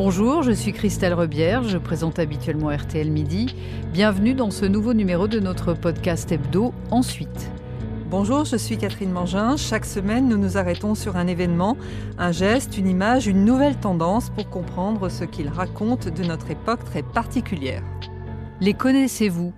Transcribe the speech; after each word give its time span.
Bonjour, 0.00 0.44
je 0.44 0.52
suis 0.52 0.72
Christelle 0.72 1.12
Rebière, 1.12 1.64
je 1.64 1.76
présente 1.76 2.20
habituellement 2.20 2.68
RTL 2.68 3.10
Midi. 3.10 3.56
Bienvenue 3.92 4.32
dans 4.32 4.52
ce 4.52 4.64
nouveau 4.64 4.94
numéro 4.94 5.26
de 5.26 5.40
notre 5.40 5.74
podcast 5.74 6.30
hebdo 6.30 6.72
Ensuite. 6.92 7.50
Bonjour, 8.08 8.44
je 8.44 8.54
suis 8.54 8.78
Catherine 8.78 9.10
Mangin. 9.10 9.56
Chaque 9.56 9.84
semaine, 9.84 10.28
nous 10.28 10.38
nous 10.38 10.56
arrêtons 10.56 10.94
sur 10.94 11.16
un 11.16 11.26
événement, 11.26 11.76
un 12.16 12.30
geste, 12.30 12.78
une 12.78 12.86
image, 12.86 13.26
une 13.26 13.44
nouvelle 13.44 13.76
tendance 13.76 14.30
pour 14.30 14.48
comprendre 14.48 15.08
ce 15.08 15.24
qu'il 15.24 15.48
raconte 15.48 16.06
de 16.06 16.22
notre 16.22 16.52
époque 16.52 16.84
très 16.84 17.02
particulière. 17.02 17.82
Les 18.60 18.74
connaissez-vous? 18.74 19.52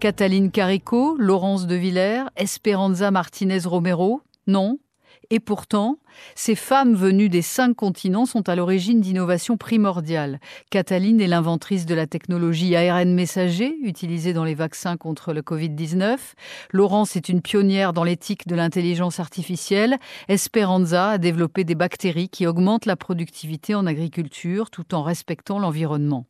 Cataline 0.00 0.50
Carico, 0.50 1.14
Laurence 1.20 1.68
de 1.68 1.76
Villers, 1.76 2.24
Esperanza 2.34 3.12
Martinez 3.12 3.60
Romero 3.64 4.22
Non 4.48 4.80
et 5.30 5.40
pourtant, 5.40 5.98
ces 6.34 6.54
femmes 6.54 6.94
venues 6.94 7.28
des 7.28 7.42
cinq 7.42 7.74
continents 7.74 8.26
sont 8.26 8.48
à 8.48 8.56
l'origine 8.56 9.00
d'innovations 9.00 9.56
primordiales. 9.56 10.40
Cataline 10.70 11.20
est 11.20 11.26
l'inventrice 11.26 11.86
de 11.86 11.94
la 11.94 12.06
technologie 12.06 12.76
ARN 12.76 13.14
messager 13.14 13.76
utilisée 13.82 14.32
dans 14.32 14.44
les 14.44 14.54
vaccins 14.54 14.96
contre 14.96 15.32
le 15.32 15.42
Covid-19. 15.42 16.16
Laurence 16.72 17.16
est 17.16 17.28
une 17.28 17.42
pionnière 17.42 17.92
dans 17.92 18.04
l'éthique 18.04 18.46
de 18.46 18.54
l'intelligence 18.54 19.20
artificielle. 19.20 19.98
Esperanza 20.28 21.10
a 21.10 21.18
développé 21.18 21.64
des 21.64 21.74
bactéries 21.74 22.28
qui 22.28 22.46
augmentent 22.46 22.86
la 22.86 22.96
productivité 22.96 23.74
en 23.74 23.86
agriculture 23.86 24.70
tout 24.70 24.94
en 24.94 25.02
respectant 25.02 25.58
l'environnement. 25.58 26.26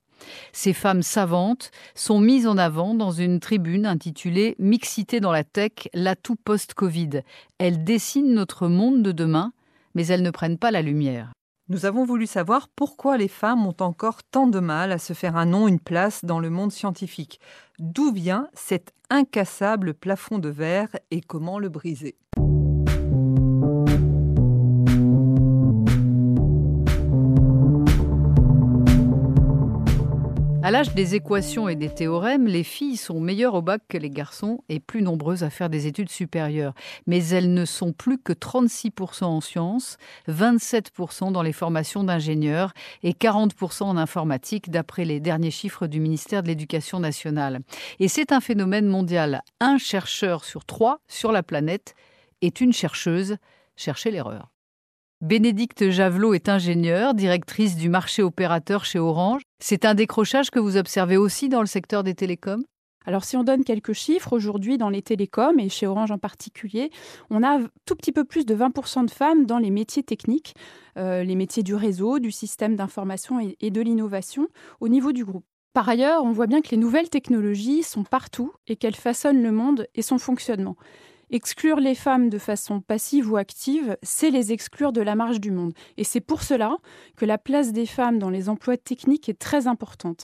Ces 0.52 0.72
femmes 0.72 1.02
savantes 1.02 1.70
sont 1.94 2.20
mises 2.20 2.46
en 2.46 2.56
avant 2.56 2.94
dans 2.94 3.10
une 3.10 3.40
tribune 3.40 3.86
intitulée 3.86 4.56
Mixité 4.58 5.20
dans 5.20 5.32
la 5.32 5.44
tech, 5.44 5.88
l'atout 5.92 6.36
post-Covid. 6.36 7.22
Elles 7.58 7.84
dessinent 7.84 8.34
notre 8.34 8.68
monde 8.68 9.02
de 9.02 9.12
demain, 9.12 9.52
mais 9.94 10.06
elles 10.06 10.22
ne 10.22 10.30
prennent 10.30 10.58
pas 10.58 10.70
la 10.70 10.82
lumière. 10.82 11.32
Nous 11.68 11.86
avons 11.86 12.04
voulu 12.04 12.26
savoir 12.26 12.68
pourquoi 12.68 13.16
les 13.16 13.28
femmes 13.28 13.66
ont 13.66 13.76
encore 13.80 14.22
tant 14.22 14.46
de 14.46 14.60
mal 14.60 14.92
à 14.92 14.98
se 14.98 15.14
faire 15.14 15.36
un 15.36 15.46
nom, 15.46 15.66
une 15.66 15.80
place 15.80 16.24
dans 16.24 16.38
le 16.38 16.50
monde 16.50 16.72
scientifique. 16.72 17.40
D'où 17.78 18.12
vient 18.12 18.48
cet 18.52 18.92
incassable 19.08 19.94
plafond 19.94 20.38
de 20.38 20.50
verre 20.50 20.90
et 21.10 21.22
comment 21.22 21.58
le 21.58 21.70
briser? 21.70 22.16
À 30.64 30.70
l'âge 30.70 30.94
des 30.94 31.14
équations 31.14 31.68
et 31.68 31.76
des 31.76 31.90
théorèmes, 31.90 32.46
les 32.46 32.64
filles 32.64 32.96
sont 32.96 33.20
meilleures 33.20 33.52
au 33.52 33.60
bac 33.60 33.82
que 33.86 33.98
les 33.98 34.08
garçons 34.08 34.64
et 34.70 34.80
plus 34.80 35.02
nombreuses 35.02 35.42
à 35.42 35.50
faire 35.50 35.68
des 35.68 35.86
études 35.86 36.08
supérieures. 36.08 36.72
Mais 37.06 37.22
elles 37.28 37.52
ne 37.52 37.66
sont 37.66 37.92
plus 37.92 38.16
que 38.16 38.32
36% 38.32 39.24
en 39.24 39.42
sciences, 39.42 39.98
27% 40.26 41.32
dans 41.32 41.42
les 41.42 41.52
formations 41.52 42.02
d'ingénieurs 42.02 42.72
et 43.02 43.12
40% 43.12 43.82
en 43.82 43.98
informatique 43.98 44.70
d'après 44.70 45.04
les 45.04 45.20
derniers 45.20 45.50
chiffres 45.50 45.86
du 45.86 46.00
ministère 46.00 46.42
de 46.42 46.48
l'Éducation 46.48 46.98
nationale. 46.98 47.60
Et 48.00 48.08
c'est 48.08 48.32
un 48.32 48.40
phénomène 48.40 48.86
mondial. 48.86 49.42
Un 49.60 49.76
chercheur 49.76 50.46
sur 50.46 50.64
trois 50.64 51.00
sur 51.08 51.30
la 51.30 51.42
planète 51.42 51.94
est 52.40 52.62
une 52.62 52.72
chercheuse. 52.72 53.36
Cherchez 53.76 54.10
l'erreur. 54.10 54.53
Bénédicte 55.24 55.88
Javelot 55.88 56.34
est 56.34 56.50
ingénieure, 56.50 57.14
directrice 57.14 57.76
du 57.76 57.88
marché 57.88 58.22
opérateur 58.22 58.84
chez 58.84 58.98
Orange. 58.98 59.40
C'est 59.58 59.86
un 59.86 59.94
décrochage 59.94 60.50
que 60.50 60.58
vous 60.58 60.76
observez 60.76 61.16
aussi 61.16 61.48
dans 61.48 61.60
le 61.60 61.66
secteur 61.66 62.02
des 62.02 62.14
télécoms? 62.14 62.62
Alors 63.06 63.24
si 63.24 63.34
on 63.38 63.42
donne 63.42 63.64
quelques 63.64 63.94
chiffres, 63.94 64.34
aujourd'hui 64.34 64.76
dans 64.76 64.90
les 64.90 65.00
télécoms 65.00 65.58
et 65.58 65.70
chez 65.70 65.86
Orange 65.86 66.10
en 66.10 66.18
particulier, 66.18 66.90
on 67.30 67.42
a 67.42 67.58
tout 67.86 67.96
petit 67.96 68.12
peu 68.12 68.24
plus 68.24 68.44
de 68.44 68.54
20% 68.54 69.06
de 69.06 69.10
femmes 69.10 69.46
dans 69.46 69.56
les 69.56 69.70
métiers 69.70 70.02
techniques, 70.02 70.56
euh, 70.98 71.24
les 71.24 71.36
métiers 71.36 71.62
du 71.62 71.74
réseau, 71.74 72.18
du 72.18 72.30
système 72.30 72.76
d'information 72.76 73.40
et 73.40 73.70
de 73.70 73.80
l'innovation 73.80 74.48
au 74.80 74.88
niveau 74.88 75.12
du 75.12 75.24
groupe. 75.24 75.46
Par 75.72 75.88
ailleurs, 75.88 76.22
on 76.22 76.32
voit 76.32 76.46
bien 76.46 76.60
que 76.60 76.68
les 76.68 76.76
nouvelles 76.76 77.08
technologies 77.08 77.82
sont 77.82 78.04
partout 78.04 78.52
et 78.66 78.76
qu'elles 78.76 78.94
façonnent 78.94 79.42
le 79.42 79.52
monde 79.52 79.86
et 79.94 80.02
son 80.02 80.18
fonctionnement. 80.18 80.76
Exclure 81.30 81.80
les 81.80 81.94
femmes 81.94 82.28
de 82.28 82.38
façon 82.38 82.80
passive 82.80 83.30
ou 83.32 83.36
active, 83.36 83.96
c'est 84.02 84.30
les 84.30 84.52
exclure 84.52 84.92
de 84.92 85.00
la 85.00 85.14
marge 85.14 85.40
du 85.40 85.50
monde. 85.50 85.72
Et 85.96 86.04
c'est 86.04 86.20
pour 86.20 86.42
cela 86.42 86.76
que 87.16 87.24
la 87.24 87.38
place 87.38 87.72
des 87.72 87.86
femmes 87.86 88.18
dans 88.18 88.30
les 88.30 88.48
emplois 88.48 88.76
techniques 88.76 89.28
est 89.28 89.38
très 89.38 89.66
importante. 89.66 90.22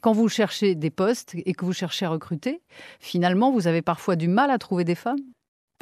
Quand 0.00 0.12
vous 0.12 0.28
cherchez 0.28 0.74
des 0.74 0.90
postes 0.90 1.34
et 1.34 1.52
que 1.52 1.64
vous 1.64 1.72
cherchez 1.72 2.06
à 2.06 2.10
recruter, 2.10 2.62
finalement, 3.00 3.52
vous 3.52 3.66
avez 3.66 3.82
parfois 3.82 4.16
du 4.16 4.28
mal 4.28 4.50
à 4.50 4.58
trouver 4.58 4.84
des 4.84 4.94
femmes? 4.94 5.20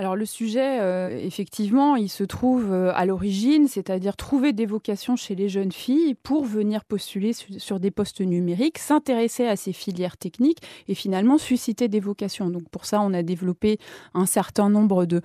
Alors 0.00 0.14
le 0.14 0.26
sujet, 0.26 0.78
euh, 0.80 1.08
effectivement, 1.10 1.96
il 1.96 2.08
se 2.08 2.22
trouve 2.22 2.72
euh, 2.72 2.92
à 2.94 3.04
l'origine, 3.04 3.66
c'est-à-dire 3.66 4.16
trouver 4.16 4.52
des 4.52 4.64
vocations 4.64 5.16
chez 5.16 5.34
les 5.34 5.48
jeunes 5.48 5.72
filles 5.72 6.14
pour 6.14 6.44
venir 6.44 6.84
postuler 6.84 7.32
sur 7.32 7.80
des 7.80 7.90
postes 7.90 8.20
numériques, 8.20 8.78
s'intéresser 8.78 9.48
à 9.48 9.56
ces 9.56 9.72
filières 9.72 10.16
techniques 10.16 10.62
et 10.86 10.94
finalement 10.94 11.36
susciter 11.36 11.88
des 11.88 11.98
vocations. 11.98 12.48
Donc 12.48 12.68
pour 12.68 12.84
ça, 12.84 13.00
on 13.00 13.12
a 13.12 13.24
développé 13.24 13.78
un 14.14 14.26
certain 14.26 14.70
nombre 14.70 15.04
de, 15.04 15.20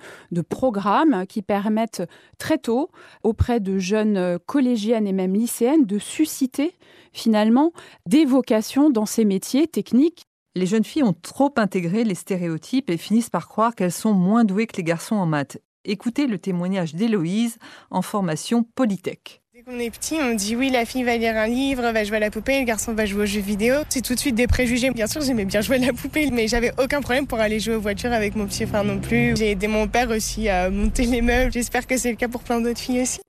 programmes 0.48 1.24
qui 1.28 1.42
permettent 1.42 2.02
très 2.38 2.58
tôt 2.58 2.90
auprès 3.22 3.60
de 3.60 3.78
jeunes 3.78 4.16
euh, 4.16 4.38
collégiennes 4.44 5.06
et 5.06 5.12
même 5.12 5.34
lycéennes 5.34 5.86
de 5.86 6.00
susciter 6.00 6.74
finalement 7.12 7.72
des 8.06 8.24
vocations 8.24 8.90
dans 8.90 9.06
ces 9.06 9.24
métiers 9.24 9.68
techniques 9.68 10.26
les 10.56 10.66
jeunes 10.66 10.84
filles 10.84 11.02
ont 11.02 11.14
trop 11.20 11.52
intégré 11.56 12.04
les 12.04 12.14
stéréotypes 12.14 12.90
et 12.90 12.96
finissent 12.96 13.30
par 13.30 13.48
croire 13.48 13.74
qu'elles 13.74 13.92
sont 13.92 14.14
moins 14.14 14.44
douées 14.44 14.66
que 14.66 14.76
les 14.76 14.84
garçons 14.84 15.16
en 15.16 15.26
maths. 15.26 15.58
Écoutez 15.84 16.26
le 16.26 16.38
témoignage 16.38 16.94
d'Héloïse 16.94 17.58
en 17.90 18.02
formation 18.02 18.64
Polytech. 18.74 19.42
Dès 19.52 19.62
qu'on 19.62 19.78
est 19.78 19.90
petit, 19.90 20.16
on 20.20 20.34
dit 20.34 20.56
oui, 20.56 20.70
la 20.70 20.84
fille 20.84 21.02
va 21.02 21.16
lire 21.16 21.36
un 21.36 21.46
livre, 21.46 21.82
va 21.82 22.04
jouer 22.04 22.16
à 22.16 22.20
la 22.20 22.30
poupée, 22.30 22.60
le 22.60 22.64
garçon 22.64 22.94
va 22.94 23.04
jouer 23.04 23.22
aux 23.22 23.26
jeux 23.26 23.40
vidéo. 23.40 23.76
C'est 23.88 24.00
tout 24.00 24.14
de 24.14 24.18
suite 24.18 24.34
des 24.34 24.46
préjugés. 24.46 24.90
Bien 24.90 25.06
sûr, 25.06 25.20
j'aimais 25.20 25.44
bien 25.44 25.60
jouer 25.60 25.76
à 25.76 25.86
la 25.86 25.92
poupée, 25.92 26.30
mais 26.30 26.48
j'avais 26.48 26.72
aucun 26.82 27.00
problème 27.02 27.26
pour 27.26 27.38
aller 27.38 27.60
jouer 27.60 27.74
aux 27.74 27.80
voitures 27.80 28.12
avec 28.12 28.34
mon 28.34 28.46
petit 28.46 28.66
frère 28.66 28.84
non 28.84 28.98
plus. 28.98 29.36
J'ai 29.36 29.50
aidé 29.50 29.68
mon 29.68 29.86
père 29.86 30.10
aussi 30.10 30.48
à 30.48 30.70
monter 30.70 31.04
les 31.04 31.20
meubles. 31.20 31.52
J'espère 31.52 31.86
que 31.86 31.96
c'est 31.96 32.10
le 32.10 32.16
cas 32.16 32.28
pour 32.28 32.42
plein 32.42 32.60
d'autres 32.60 32.80
filles 32.80 33.02
aussi. 33.02 33.20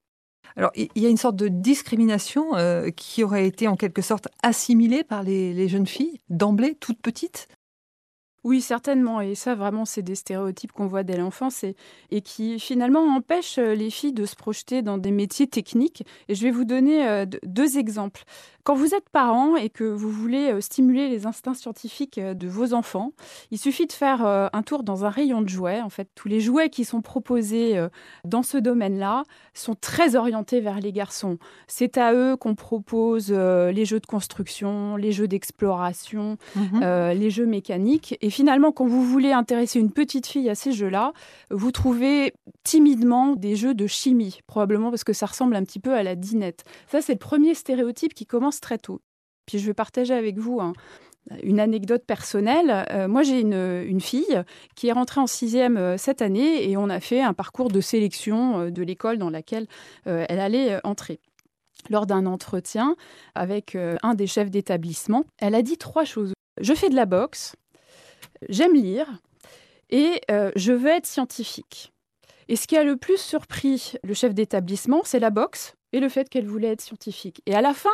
Alors, 0.57 0.71
il 0.75 0.89
y 0.95 1.05
a 1.05 1.09
une 1.09 1.17
sorte 1.17 1.35
de 1.35 1.47
discrimination 1.47 2.55
euh, 2.55 2.89
qui 2.89 3.23
aurait 3.23 3.45
été 3.45 3.67
en 3.67 3.75
quelque 3.75 4.01
sorte 4.01 4.27
assimilée 4.41 5.03
par 5.03 5.21
les 5.23 5.67
jeunes 5.67 5.87
filles, 5.87 6.19
d'emblée, 6.29 6.75
toutes 6.79 7.01
petites 7.01 7.47
oui, 8.45 8.61
certainement. 8.61 9.21
Et 9.21 9.33
ça, 9.33 9.55
vraiment, 9.55 9.85
c'est 9.85 10.03
des 10.03 10.13
stéréotypes 10.13 10.71
qu'on 10.71 10.85
voit 10.85 11.01
dès 11.01 11.17
l'enfance 11.17 11.63
et, 11.63 11.75
et, 12.11 12.21
qui, 12.21 12.59
finalement, 12.59 13.01
empêchent 13.01 13.57
euh, 13.57 13.73
les 13.73 13.89
filles 13.89 14.13
de 14.13 14.27
se 14.27 14.35
projeter 14.35 14.83
dans 14.83 14.99
des 14.99 15.09
métiers 15.09 15.47
techniques. 15.47 16.05
Et 16.29 16.35
je 16.35 16.43
vais 16.43 16.51
vous 16.51 16.63
donner 16.63 17.07
euh, 17.07 17.25
deux 17.43 17.79
exemples. 17.79 18.23
Quand 18.63 18.75
vous 18.75 18.93
êtes 18.93 19.09
parent 19.09 19.55
et 19.55 19.69
que 19.69 19.83
vous 19.83 20.11
voulez 20.11 20.51
euh, 20.51 20.61
stimuler 20.61 21.09
les 21.09 21.25
instincts 21.25 21.55
scientifiques 21.55 22.19
de 22.19 22.47
vos 22.47 22.75
enfants, 22.75 23.13
il 23.49 23.57
suffit 23.57 23.87
de 23.87 23.91
faire 23.91 24.23
un 24.25 24.61
tour 24.63 24.83
dans 24.83 25.05
un 25.05 25.09
rayon 25.09 25.41
de 25.41 25.49
jouets. 25.49 25.81
En 25.81 25.89
fait, 25.89 26.07
tous 26.13 26.27
les 26.27 26.39
jouets 26.39 26.69
qui 26.69 26.85
sont 26.85 27.01
proposés 27.01 27.79
dans 28.23 28.43
ce 28.43 28.57
domaine-là 28.57 29.23
sont 29.53 29.75
très 29.75 30.15
orientés 30.15 30.61
vers 30.61 30.79
les 30.79 30.91
garçons. 30.91 31.37
C'est 31.67 31.97
à 31.97 32.13
eux 32.13 32.35
qu'on 32.35 32.55
propose 32.55 33.31
les 33.31 33.85
jeux 33.85 33.99
de 33.99 34.05
construction, 34.05 34.95
les 34.97 35.11
jeux 35.11 35.27
d'exploration, 35.27 36.37
mmh 36.55 37.11
les 37.15 37.29
jeux 37.29 37.45
mécaniques. 37.45 38.17
Et 38.21 38.29
finalement, 38.35 38.73
quand 38.73 38.85
vous 38.85 39.03
voulez 39.03 39.31
intéresser 39.31 39.79
une 39.79 39.91
petite 39.91 40.27
fille 40.27 40.49
à 40.49 40.55
ces 40.55 40.73
jeux-là, 40.73 41.13
vous 41.51 41.71
trouvez 41.71 42.33
timidement 42.63 43.33
des 43.33 43.55
jeux 43.55 43.73
de 43.73 43.87
chimie, 43.87 44.39
probablement 44.45 44.89
parce 44.89 45.05
que 45.05 45.13
ça 45.13 45.25
ressemble 45.25 45.55
un 45.55 45.63
petit 45.63 45.79
peu 45.79 45.93
à 45.93 46.03
la 46.03 46.15
dinette. 46.15 46.65
Ça, 46.89 47.01
c'est 47.01 47.13
le 47.13 47.19
premier 47.19 47.53
stéréotype 47.53 48.13
qui 48.13 48.25
commence 48.25 48.59
très 48.59 48.77
tôt. 48.77 48.99
Puis 49.45 49.57
je 49.57 49.65
vais 49.65 49.73
partager 49.73 50.13
avec 50.13 50.37
vous 50.37 50.59
une 51.43 51.61
anecdote 51.61 52.03
personnelle. 52.05 52.85
Euh, 52.91 53.07
moi, 53.07 53.23
j'ai 53.23 53.39
une, 53.39 54.01
fille 54.01 54.43
qui 54.75 54.89
est 54.89 54.91
rentrée 54.91 55.21
en 55.21 55.27
sixième 55.27 55.77
euh, 55.77 55.97
cette 55.97 56.21
année 56.21 56.69
et 56.69 56.75
on 56.75 56.89
a 56.89 56.99
fait 56.99 57.21
un 57.21 57.33
parcours 57.33 57.69
de 57.69 57.79
sélection 57.79 58.59
euh, 58.59 58.69
de 58.69 58.83
l'école 58.83 59.17
dans 59.17 59.29
laquelle 59.29 59.67
elle 60.05 60.39
allait 60.39 60.79
entrer. 60.83 61.21
Lors 61.89 62.05
d'un 62.05 62.25
entretien 62.25 62.95
avec 63.35 63.77
un 64.01 64.13
des 64.15 64.27
chefs 64.27 64.49
d'établissement, 64.49 65.23
elle 65.37 65.55
a 65.55 65.61
dit 65.61 65.77
trois 65.77 66.03
choses. 66.03 66.33
Je 66.59 66.73
fais 66.73 66.89
de 66.89 66.95
la 66.95 67.05
boxe, 67.05 67.55
j'aime 68.49 68.73
lire 68.73 69.07
et 69.89 70.21
euh, 70.31 70.51
je 70.55 70.73
veux 70.73 70.89
être 70.89 71.05
scientifique. 71.05 71.93
Et 72.47 72.55
ce 72.55 72.67
qui 72.67 72.77
a 72.77 72.83
le 72.83 72.95
plus 72.95 73.17
surpris 73.17 73.93
le 74.03 74.13
chef 74.13 74.33
d'établissement, 74.33 75.01
c'est 75.03 75.19
la 75.19 75.31
boxe 75.31 75.75
et 75.93 75.99
le 75.99 76.09
fait 76.09 76.29
qu'elle 76.29 76.45
voulait 76.45 76.73
être 76.73 76.81
scientifique. 76.81 77.41
Et 77.45 77.55
à 77.55 77.61
la 77.61 77.73
fin 77.73 77.89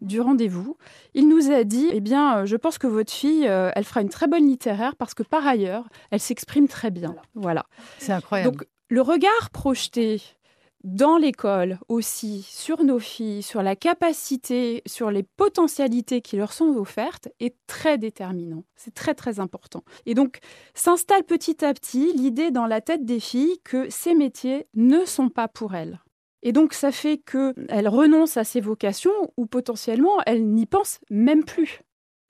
du 0.00 0.20
rendez-vous, 0.20 0.76
il 1.14 1.28
nous 1.28 1.50
a 1.50 1.64
dit 1.64 1.88
Eh 1.92 2.00
bien, 2.00 2.38
euh, 2.38 2.46
je 2.46 2.56
pense 2.56 2.78
que 2.78 2.86
votre 2.86 3.12
fille, 3.12 3.46
euh, 3.46 3.70
elle 3.74 3.84
fera 3.84 4.02
une 4.02 4.08
très 4.08 4.26
bonne 4.26 4.46
littéraire 4.46 4.96
parce 4.96 5.14
que 5.14 5.22
par 5.22 5.46
ailleurs, 5.46 5.88
elle 6.10 6.20
s'exprime 6.20 6.68
très 6.68 6.90
bien. 6.90 7.14
Voilà. 7.34 7.66
C'est 7.98 8.12
incroyable. 8.12 8.50
Donc, 8.50 8.66
le 8.88 9.00
regard 9.00 9.50
projeté 9.52 10.22
dans 10.86 11.16
l'école 11.16 11.80
aussi 11.88 12.42
sur 12.48 12.84
nos 12.84 13.00
filles, 13.00 13.42
sur 13.42 13.60
la 13.60 13.74
capacité, 13.74 14.82
sur 14.86 15.10
les 15.10 15.24
potentialités 15.24 16.20
qui 16.20 16.36
leur 16.36 16.52
sont 16.52 16.76
offertes 16.76 17.28
est 17.40 17.56
très 17.66 17.98
déterminant. 17.98 18.62
C'est 18.76 18.94
très 18.94 19.14
très 19.14 19.40
important. 19.40 19.82
Et 20.06 20.14
donc 20.14 20.38
s'installe 20.74 21.24
petit 21.24 21.64
à 21.64 21.74
petit 21.74 22.12
l'idée 22.12 22.52
dans 22.52 22.66
la 22.66 22.80
tête 22.80 23.04
des 23.04 23.18
filles 23.18 23.58
que 23.64 23.90
ces 23.90 24.14
métiers 24.14 24.68
ne 24.74 25.04
sont 25.04 25.28
pas 25.28 25.48
pour 25.48 25.74
elles. 25.74 26.00
Et 26.44 26.52
donc 26.52 26.72
ça 26.72 26.92
fait 26.92 27.18
qu'elle 27.18 27.88
renonce 27.88 28.36
à 28.36 28.44
ses 28.44 28.60
vocations 28.60 29.32
ou 29.36 29.46
potentiellement 29.46 30.20
elle 30.24 30.46
n'y 30.46 30.66
pense 30.66 31.00
même 31.10 31.44
plus. 31.44 31.80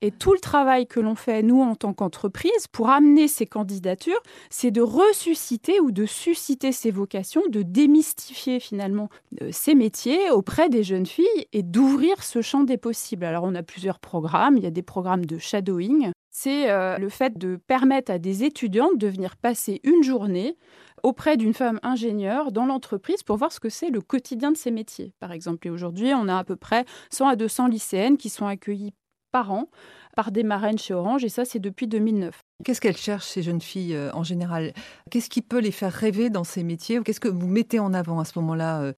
Et 0.01 0.11
tout 0.11 0.33
le 0.33 0.39
travail 0.39 0.85
que 0.85 0.99
l'on 0.99 1.15
fait, 1.15 1.41
nous, 1.41 1.59
en 1.61 1.73
tant 1.73 1.91
qu'entreprise, 1.91 2.67
pour 2.71 2.89
amener 2.89 3.27
ces 3.27 3.47
candidatures, 3.47 4.21
c'est 4.51 4.69
de 4.69 4.81
ressusciter 4.81 5.79
ou 5.79 5.91
de 5.91 6.05
susciter 6.05 6.71
ces 6.71 6.91
vocations, 6.91 7.41
de 7.49 7.63
démystifier 7.63 8.59
finalement 8.59 9.09
euh, 9.41 9.49
ces 9.51 9.73
métiers 9.73 10.29
auprès 10.29 10.69
des 10.69 10.83
jeunes 10.83 11.07
filles 11.07 11.47
et 11.51 11.63
d'ouvrir 11.63 12.23
ce 12.23 12.43
champ 12.43 12.63
des 12.63 12.77
possibles. 12.77 13.25
Alors, 13.25 13.43
on 13.43 13.55
a 13.55 13.63
plusieurs 13.63 13.97
programmes. 13.97 14.55
Il 14.57 14.63
y 14.63 14.67
a 14.67 14.71
des 14.71 14.83
programmes 14.83 15.25
de 15.25 15.39
shadowing. 15.39 16.11
C'est 16.29 16.69
euh, 16.69 16.99
le 16.99 17.09
fait 17.09 17.35
de 17.35 17.55
permettre 17.55 18.11
à 18.11 18.19
des 18.19 18.43
étudiantes 18.43 18.99
de 18.99 19.07
venir 19.07 19.35
passer 19.35 19.81
une 19.83 20.03
journée 20.03 20.57
auprès 21.01 21.37
d'une 21.37 21.55
femme 21.55 21.79
ingénieure 21.81 22.51
dans 22.51 22.67
l'entreprise 22.67 23.23
pour 23.23 23.37
voir 23.37 23.51
ce 23.51 23.59
que 23.59 23.69
c'est 23.69 23.89
le 23.89 24.01
quotidien 24.01 24.51
de 24.51 24.57
ces 24.57 24.69
métiers, 24.69 25.13
par 25.19 25.31
exemple. 25.31 25.65
Et 25.65 25.71
aujourd'hui, 25.71 26.11
on 26.13 26.27
a 26.27 26.37
à 26.37 26.43
peu 26.43 26.55
près 26.55 26.85
100 27.09 27.29
à 27.29 27.35
200 27.35 27.67
lycéennes 27.69 28.17
qui 28.17 28.29
sont 28.29 28.45
accueillies 28.45 28.93
par 29.31 29.51
an 29.51 29.69
par 30.17 30.31
des 30.31 30.41
marraines 30.41 30.79
chez 30.79 30.95
Orange, 30.95 31.23
et 31.23 31.29
ça, 31.29 31.45
c'est 31.45 31.59
depuis 31.59 31.85
2009. 31.85 32.41
Qu'est-ce 32.65 32.81
qu'elles 32.81 32.97
cherchent, 32.97 33.27
ces 33.27 33.43
jeunes 33.43 33.61
filles, 33.61 33.93
euh, 33.93 34.09
en 34.13 34.23
général? 34.23 34.73
Qu'est-ce 35.11 35.29
qui 35.29 35.43
peut 35.43 35.59
les 35.59 35.71
faire 35.71 35.93
rêver 35.93 36.31
dans 36.31 36.43
ces 36.43 36.63
métiers? 36.63 36.99
Qu'est-ce 37.05 37.19
que 37.19 37.27
vous 37.27 37.45
mettez 37.45 37.77
en 37.77 37.93
avant 37.93 38.19
à 38.19 38.25
ce 38.25 38.31
moment-là 38.39 38.81
euh? 38.81 38.93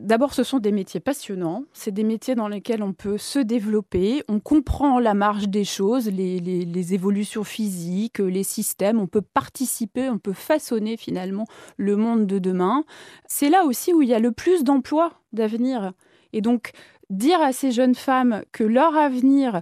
D'abord, 0.00 0.34
ce 0.34 0.44
sont 0.44 0.58
des 0.58 0.70
métiers 0.70 1.00
passionnants. 1.00 1.64
C'est 1.72 1.92
des 1.92 2.04
métiers 2.04 2.34
dans 2.34 2.46
lesquels 2.46 2.82
on 2.82 2.92
peut 2.92 3.16
se 3.16 3.38
développer. 3.38 4.22
On 4.28 4.38
comprend 4.38 4.98
la 4.98 5.14
marge 5.14 5.48
des 5.48 5.64
choses, 5.64 6.08
les, 6.08 6.40
les, 6.40 6.94
évolutions 6.94 7.44
physiques, 7.44 8.18
les 8.18 8.44
systèmes. 8.44 9.00
On 9.00 9.06
peut 9.06 9.22
participer, 9.22 10.10
on 10.10 10.18
peut 10.18 10.32
façonner 10.32 10.98
finalement 10.98 11.46
le 11.78 11.96
monde 11.96 12.26
de 12.26 12.38
demain. 12.38 12.84
C'est 13.26 13.50
là 13.50 13.64
aussi 13.64 13.92
où 13.92 14.02
il 14.02 14.08
y 14.08 14.14
a 14.14 14.18
le 14.20 14.32
plus 14.32 14.62
d'emplois 14.62 15.12
d'avenir. 15.32 15.92
Et 16.32 16.40
donc, 16.40 16.72
dire 17.10 17.40
à 17.40 17.52
ces 17.52 17.72
jeunes 17.72 17.94
femmes 17.94 18.42
que 18.52 18.64
leur 18.64 18.96
avenir 18.96 19.60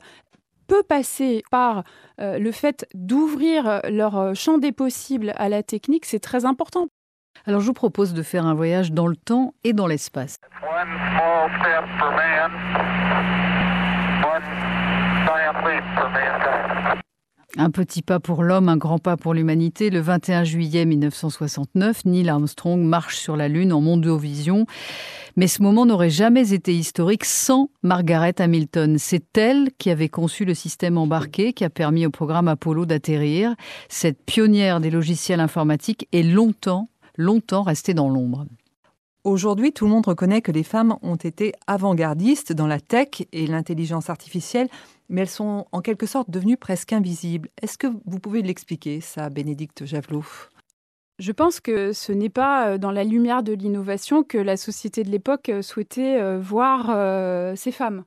peut 0.67 0.83
passer 0.83 1.43
par 1.50 1.83
euh, 2.21 2.39
le 2.39 2.53
fait 2.53 2.87
d'ouvrir 2.95 3.81
leur 3.89 4.35
champ 4.37 4.59
des 4.59 4.73
possibles 4.73 5.33
à 5.37 5.49
la 5.49 5.62
technique, 5.62 6.05
c'est 6.05 6.21
très 6.21 6.45
important. 6.45 6.89
Alors 7.47 7.61
je 7.61 7.67
vous 7.67 7.73
propose 7.73 8.15
de 8.15 8.23
faire 8.23 8.45
un 8.45 8.55
voyage 8.55 8.93
dans 8.93 9.06
le 9.06 9.17
temps 9.17 9.55
et 9.65 9.73
dans 9.73 9.87
l'espace. 9.87 10.39
Un 17.61 17.73
petit 17.73 18.03
pas 18.03 18.21
pour 18.21 18.45
l'homme, 18.45 18.69
un 18.69 18.77
grand 18.77 19.01
pas 19.01 19.17
pour 19.17 19.35
l'humanité. 19.35 19.91
Le 19.91 19.99
21 19.99 20.45
juillet 20.45 20.85
1969, 20.85 22.05
Neil 22.05 22.29
Armstrong 22.29 22.81
marche 22.81 23.19
sur 23.19 23.37
la 23.37 23.49
Lune 23.49 23.73
en 23.73 23.81
mondovision. 23.81 24.65
Mais 25.35 25.49
ce 25.49 25.61
moment 25.61 25.85
n'aurait 25.85 26.09
jamais 26.09 26.53
été 26.53 26.73
historique 26.73 27.25
sans 27.25 27.71
Margaret 27.83 28.41
Hamilton. 28.41 28.97
C'est 29.01 29.37
elle 29.37 29.71
qui 29.77 29.91
avait 29.91 30.09
conçu 30.09 30.45
le 30.45 30.55
système 30.55 30.99
embarqué 30.99 31.53
qui 31.53 31.65
a 31.65 31.71
permis 31.71 32.07
au 32.07 32.11
programme 32.11 32.47
Apollo 32.47 32.87
d'atterrir. 32.87 33.57
Cette 33.89 34.25
pionnière 34.25 34.79
des 34.79 34.91
logiciels 34.91 35.41
informatiques 35.41 36.07
est 36.13 36.23
longtemps, 36.23 36.89
longtemps 37.17 37.65
restée 37.65 37.93
dans 37.93 38.09
l'ombre. 38.09 38.47
Aujourd'hui, 39.29 39.73
tout 39.75 39.85
le 39.85 39.91
monde 39.91 40.07
reconnaît 40.07 40.41
que 40.41 40.53
les 40.53 40.63
femmes 40.63 40.97
ont 41.03 41.17
été 41.17 41.53
avant-gardistes 41.67 42.55
dans 42.55 42.67
la 42.67 42.81
tech 42.81 43.09
et 43.33 43.47
l'intelligence 43.47 44.09
artificielle, 44.09 44.69
mais 45.11 45.21
elles 45.21 45.29
sont 45.29 45.67
en 45.71 45.83
quelque 45.83 46.07
sorte 46.07 46.31
devenues 46.31 46.57
presque 46.57 46.95
invisibles. 46.95 47.51
Est-ce 47.61 47.77
que 47.77 47.89
vous 48.07 48.21
pouvez 48.21 48.41
l'expliquer, 48.41 49.03
ça, 49.03 49.29
Bénédicte 49.29 49.85
Javelot? 49.85 50.25
Je 51.19 51.33
pense 51.33 51.61
que 51.61 51.93
ce 51.93 52.11
n'est 52.11 52.31
pas 52.31 52.69
euh, 52.69 52.79
dans 52.79 52.91
la 52.91 53.05
lumière 53.05 53.43
de 53.43 53.53
l'innovation 53.53 54.23
que 54.23 54.39
la 54.39 54.57
société 54.57 55.03
de 55.03 55.11
l'époque 55.11 55.51
euh, 55.51 55.61
souhaitait 55.61 56.19
euh, 56.19 56.39
voir 56.39 56.87
ces 57.55 57.71
femmes. 57.71 58.05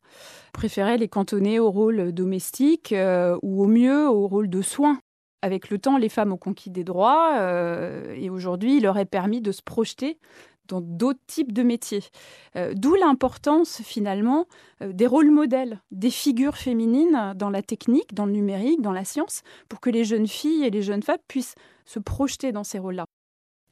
Préférait 0.54 0.98
les 0.98 1.08
cantonner 1.08 1.60
au 1.60 1.70
rôle 1.70 2.14
domestique 2.14 2.96
ou 3.44 3.64
au 3.64 3.68
mieux 3.68 4.10
au 4.10 4.28
rôle 4.28 4.50
de 4.50 4.64
soins. 4.64 4.98
Avec 5.44 5.70
le 5.70 5.78
temps, 5.78 5.98
les 5.98 6.10
femmes 6.10 6.34
ont 6.34 6.38
conquis 6.38 6.70
des 6.72 6.84
droits 6.84 7.40
et 8.16 8.30
aujourd'hui, 8.30 8.78
il 8.78 8.84
leur 8.84 8.98
est 9.00 9.06
permis 9.06 9.42
de 9.42 9.52
se 9.52 9.64
projeter 9.64 10.20
dans 10.72 10.82
d'autres 10.82 11.20
types 11.28 11.52
de 11.52 11.64
métiers. 11.64 12.04
Euh, 12.56 12.74
d'où 12.76 12.96
l'importance 12.96 13.82
finalement 13.84 14.48
euh, 14.82 14.92
des 14.94 15.08
rôles 15.08 15.32
modèles, 15.32 15.80
des 15.92 16.10
figures 16.10 16.58
féminines 16.58 17.34
dans 17.36 17.50
la 17.50 17.62
technique, 17.62 18.14
dans 18.14 18.26
le 18.26 18.32
numérique, 18.32 18.82
dans 18.82 18.94
la 18.94 19.06
science, 19.06 19.44
pour 19.70 19.80
que 19.80 19.90
les 19.90 20.06
jeunes 20.06 20.28
filles 20.28 20.64
et 20.64 20.70
les 20.70 20.82
jeunes 20.82 21.04
femmes 21.04 21.18
puissent 21.28 21.56
se 21.86 22.00
projeter 22.00 22.52
dans 22.52 22.64
ces 22.64 22.80
rôles-là. 22.80 23.06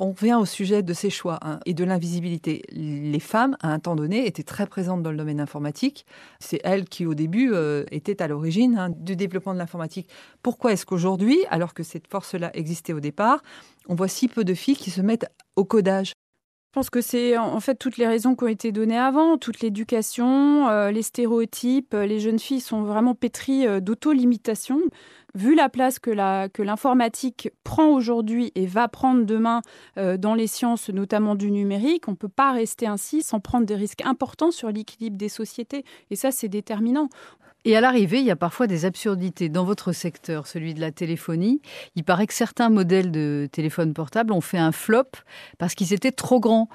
On 0.02 0.12
vient 0.12 0.40
au 0.40 0.46
sujet 0.46 0.82
de 0.82 0.94
ces 0.94 1.10
choix 1.10 1.40
hein, 1.42 1.60
et 1.66 1.74
de 1.74 1.84
l'invisibilité. 1.84 2.62
Les 2.72 3.20
femmes, 3.20 3.58
à 3.60 3.74
un 3.74 3.80
temps 3.80 3.98
donné, 3.98 4.26
étaient 4.26 4.44
très 4.44 4.66
présentes 4.66 5.04
dans 5.04 5.12
le 5.12 5.18
domaine 5.18 5.42
informatique. 5.42 6.06
C'est 6.40 6.62
elles 6.64 6.86
qui, 6.86 7.06
au 7.06 7.14
début, 7.14 7.52
euh, 7.54 7.84
étaient 7.92 8.22
à 8.22 8.30
l'origine 8.30 8.78
hein, 8.78 8.90
du 8.96 9.18
développement 9.18 9.54
de 9.54 9.60
l'informatique. 9.60 10.10
Pourquoi 10.42 10.72
est-ce 10.72 10.86
qu'aujourd'hui, 10.86 11.38
alors 11.50 11.74
que 11.74 11.84
cette 11.84 12.08
force-là 12.08 12.50
existait 12.54 12.94
au 12.94 13.02
départ, 13.02 13.44
on 13.90 13.96
voit 13.96 14.08
si 14.08 14.30
peu 14.30 14.46
de 14.46 14.54
filles 14.54 14.78
qui 14.78 14.90
se 14.90 15.02
mettent 15.02 15.28
au 15.58 15.66
codage 15.66 16.14
je 16.70 16.74
pense 16.76 16.92
que 16.92 17.02
c'est 17.02 17.36
en 17.36 17.60
fait 17.60 17.74
toutes 17.74 17.98
les 17.98 18.06
raisons 18.06 18.36
qui 18.36 18.44
ont 18.44 18.48
été 18.48 18.72
données 18.72 19.00
avant, 19.00 19.40
toute 19.40 19.62
l'éducation, 19.62 20.70
euh, 20.70 20.92
les 20.92 21.02
stéréotypes. 21.02 21.96
Euh, 21.96 22.06
les 22.06 22.20
jeunes 22.20 22.38
filles 22.38 22.60
sont 22.60 22.84
vraiment 22.84 23.16
pétries 23.16 23.66
euh, 23.66 23.80
d'auto-limitation. 23.80 24.80
Vu 25.34 25.56
la 25.56 25.68
place 25.68 25.98
que 25.98 26.12
l'informatique 26.62 27.50
prend 27.64 27.88
aujourd'hui 27.88 28.52
et 28.54 28.68
va 28.68 28.88
prendre 28.88 29.26
demain 29.26 29.62
dans 29.96 30.34
les 30.34 30.48
sciences, 30.48 30.90
notamment 30.90 31.36
du 31.36 31.52
numérique, 31.52 32.08
on 32.08 32.14
ne 32.14 32.16
peut 32.16 32.28
pas 32.28 32.52
rester 32.52 32.88
ainsi 32.88 33.22
sans 33.22 33.40
prendre 33.40 33.68
des 33.68 33.76
risques 33.76 34.02
importants 34.04 34.50
sur 34.50 34.72
l'équilibre 34.72 35.18
des 35.18 35.30
sociétés. 35.30 35.86
Et 36.10 36.16
ça, 36.16 36.32
c'est 36.32 36.50
déterminant. 36.50 37.10
Et 37.70 37.76
à 37.76 37.82
l'arrivée, 37.82 38.18
il 38.18 38.26
y 38.26 38.32
a 38.32 38.36
parfois 38.36 38.66
des 38.66 38.86
absurdités. 38.86 39.48
Dans 39.48 39.64
votre 39.64 39.92
secteur, 39.92 40.48
celui 40.48 40.74
de 40.74 40.82
la 40.82 40.92
téléphonie, 40.92 41.62
il 41.96 42.04
paraît 42.04 42.26
que 42.26 42.34
certains 42.34 42.70
modèles 42.70 43.12
de 43.12 43.48
téléphones 43.52 43.94
portables 43.94 44.34
ont 44.34 44.42
fait 44.42 44.58
un 44.58 44.72
flop 44.72 45.12
parce 45.60 45.76
qu'ils 45.76 45.94
étaient 45.94 46.12
trop 46.12 46.40
grands. 46.40 46.68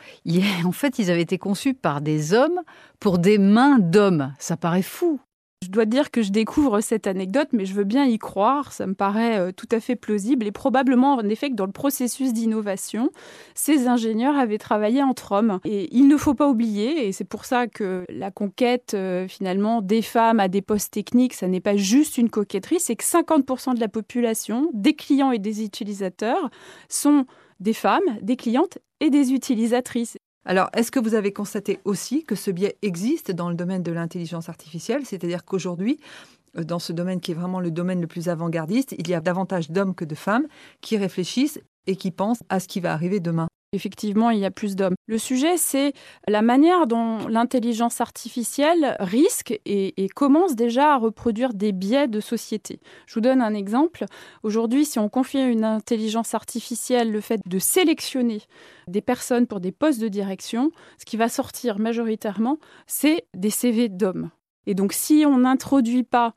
En 0.65 0.71
fait, 0.71 1.01
ils 1.01 1.11
avaient 1.11 1.23
été 1.23 1.37
conçus 1.37 1.75
par 1.75 2.01
des 2.01 2.33
hommes 2.33 2.61
pour 3.01 3.19
des 3.19 3.39
mains 3.39 3.81
d'hommes. 3.81 4.35
Ça 4.39 4.57
paraît 4.57 4.83
fou. 4.83 5.19
Je 5.65 5.71
dois 5.71 5.87
dire 5.87 6.11
que 6.11 6.21
je 6.21 6.31
découvre 6.31 6.83
cette 6.83 7.07
anecdote, 7.07 7.49
mais 7.53 7.65
je 7.65 7.73
veux 7.73 7.85
bien 7.85 8.05
y 8.05 8.19
croire. 8.19 8.73
Ça 8.75 8.87
me 8.87 8.93
paraît 8.93 9.39
euh, 9.39 9.51
tout 9.51 9.69
à 9.73 9.81
fait 9.81 9.97
plausible 9.97 10.47
et 10.47 10.53
probablement 10.53 11.15
en 11.15 11.27
effet 11.29 11.49
que 11.49 11.55
dans 11.55 11.65
le 11.65 11.73
processus 11.73 12.35
d'innovation, 12.35 13.11
ces 13.55 13.89
ingénieurs 13.89 14.37
avaient 14.37 14.59
travaillé 14.59 15.03
entre 15.03 15.33
hommes. 15.33 15.61
Et 15.65 15.89
il 15.97 16.07
ne 16.07 16.19
faut 16.19 16.35
pas 16.35 16.49
oublier, 16.49 17.09
et 17.09 17.13
c'est 17.13 17.25
pour 17.25 17.47
ça 17.47 17.67
que 17.67 18.05
la 18.11 18.31
conquête 18.31 18.93
euh, 18.93 19.27
finalement 19.27 19.81
des 19.81 20.03
femmes 20.03 20.39
à 20.39 20.49
des 20.49 20.61
postes 20.61 20.93
techniques, 20.93 21.33
ça 21.33 21.49
n'est 21.49 21.61
pas 21.61 21.77
juste 21.77 22.19
une 22.19 22.29
coquetterie, 22.29 22.79
c'est 22.79 22.97
que 22.97 23.05
50% 23.05 23.75
de 23.75 23.81
la 23.81 23.89
population, 23.89 24.69
des 24.75 24.95
clients 24.95 25.33
et 25.33 25.39
des 25.39 25.65
utilisateurs, 25.65 26.51
sont 26.91 27.25
des 27.61 27.73
femmes, 27.73 28.03
des 28.21 28.37
clientes 28.37 28.79
et 29.01 29.09
des 29.09 29.33
utilisatrices. 29.33 30.19
Alors, 30.45 30.69
est-ce 30.75 30.91
que 30.91 31.01
vous 31.01 31.15
avez 31.15 31.33
constaté 31.33 31.81
aussi 31.85 32.25
que 32.25 32.35
ce 32.35 32.51
biais 32.51 32.77
existe 32.83 33.33
dans 33.33 33.49
le 33.49 33.55
domaine 33.55 33.83
de 33.83 33.93
l'intelligence 33.93 34.49
artificielle? 34.49 35.07
C'est-à-dire 35.07 35.45
qu'aujourd'hui, 35.45 35.99
euh, 36.59 36.65
dans 36.65 36.79
ce 36.79 36.93
domaine 36.93 37.21
qui 37.21 37.33
est 37.33 37.35
vraiment 37.35 37.61
le 37.61 37.71
domaine 37.71 38.01
le 38.01 38.07
plus 38.07 38.29
avant-gardiste, 38.29 38.95
il 38.99 39.09
y 39.09 39.15
a 39.15 39.21
davantage 39.21 39.71
d'hommes 39.71 39.95
que 39.95 40.05
de 40.05 40.15
femmes 40.15 40.47
qui 40.81 40.97
réfléchissent 40.97 41.61
et 41.87 41.97
qui 41.97 42.11
pensent 42.11 42.43
à 42.49 42.61
ce 42.61 42.69
qui 42.69 42.81
va 42.81 42.93
arriver 42.93 43.21
demain 43.21 43.49
effectivement, 43.75 44.31
il 44.31 44.39
y 44.39 44.45
a 44.45 44.51
plus 44.51 44.77
d'hommes. 44.77 44.95
Le 45.07 45.19
sujet, 45.19 45.57
c'est 45.57 45.93
la 46.29 46.43
manière 46.43 46.87
dont 46.87 47.27
l'intelligence 47.29 48.01
artificielle 48.01 48.97
risque 49.01 49.59
et, 49.67 50.09
commence 50.15 50.55
déjà 50.55 50.95
à 50.95 50.97
reproduire 50.97 51.55
des 51.55 51.73
biais 51.73 52.09
de 52.09 52.21
société. 52.21 52.81
Je 53.07 53.15
vous 53.15 53.21
donne 53.21 53.43
un 53.43 53.55
exemple. 53.55 54.05
Aujourd'hui, 54.43 54.85
si 54.85 54.99
on 54.99 55.09
confie 55.09 55.39
à 55.39 55.49
une 55.49 55.65
intelligence 55.65 56.35
artificielle 56.35 57.11
le 57.11 57.21
fait 57.21 57.41
de 57.47 57.59
sélectionner 57.59 58.43
des 58.87 59.01
personnes 59.01 59.47
pour 59.47 59.61
des 59.61 59.73
postes 59.73 60.01
de 60.01 60.09
direction, 60.09 60.71
ce 60.99 61.05
qui 61.05 61.17
va 61.17 61.29
sortir 61.29 61.79
majoritairement, 61.79 62.59
c'est 62.87 63.27
des 63.35 63.51
CV 63.51 63.89
d'hommes. 63.89 64.31
Et 64.67 64.75
donc, 64.75 64.93
si 64.93 65.25
on 65.27 65.39
n'introduit 65.39 66.05
pas, 66.05 66.35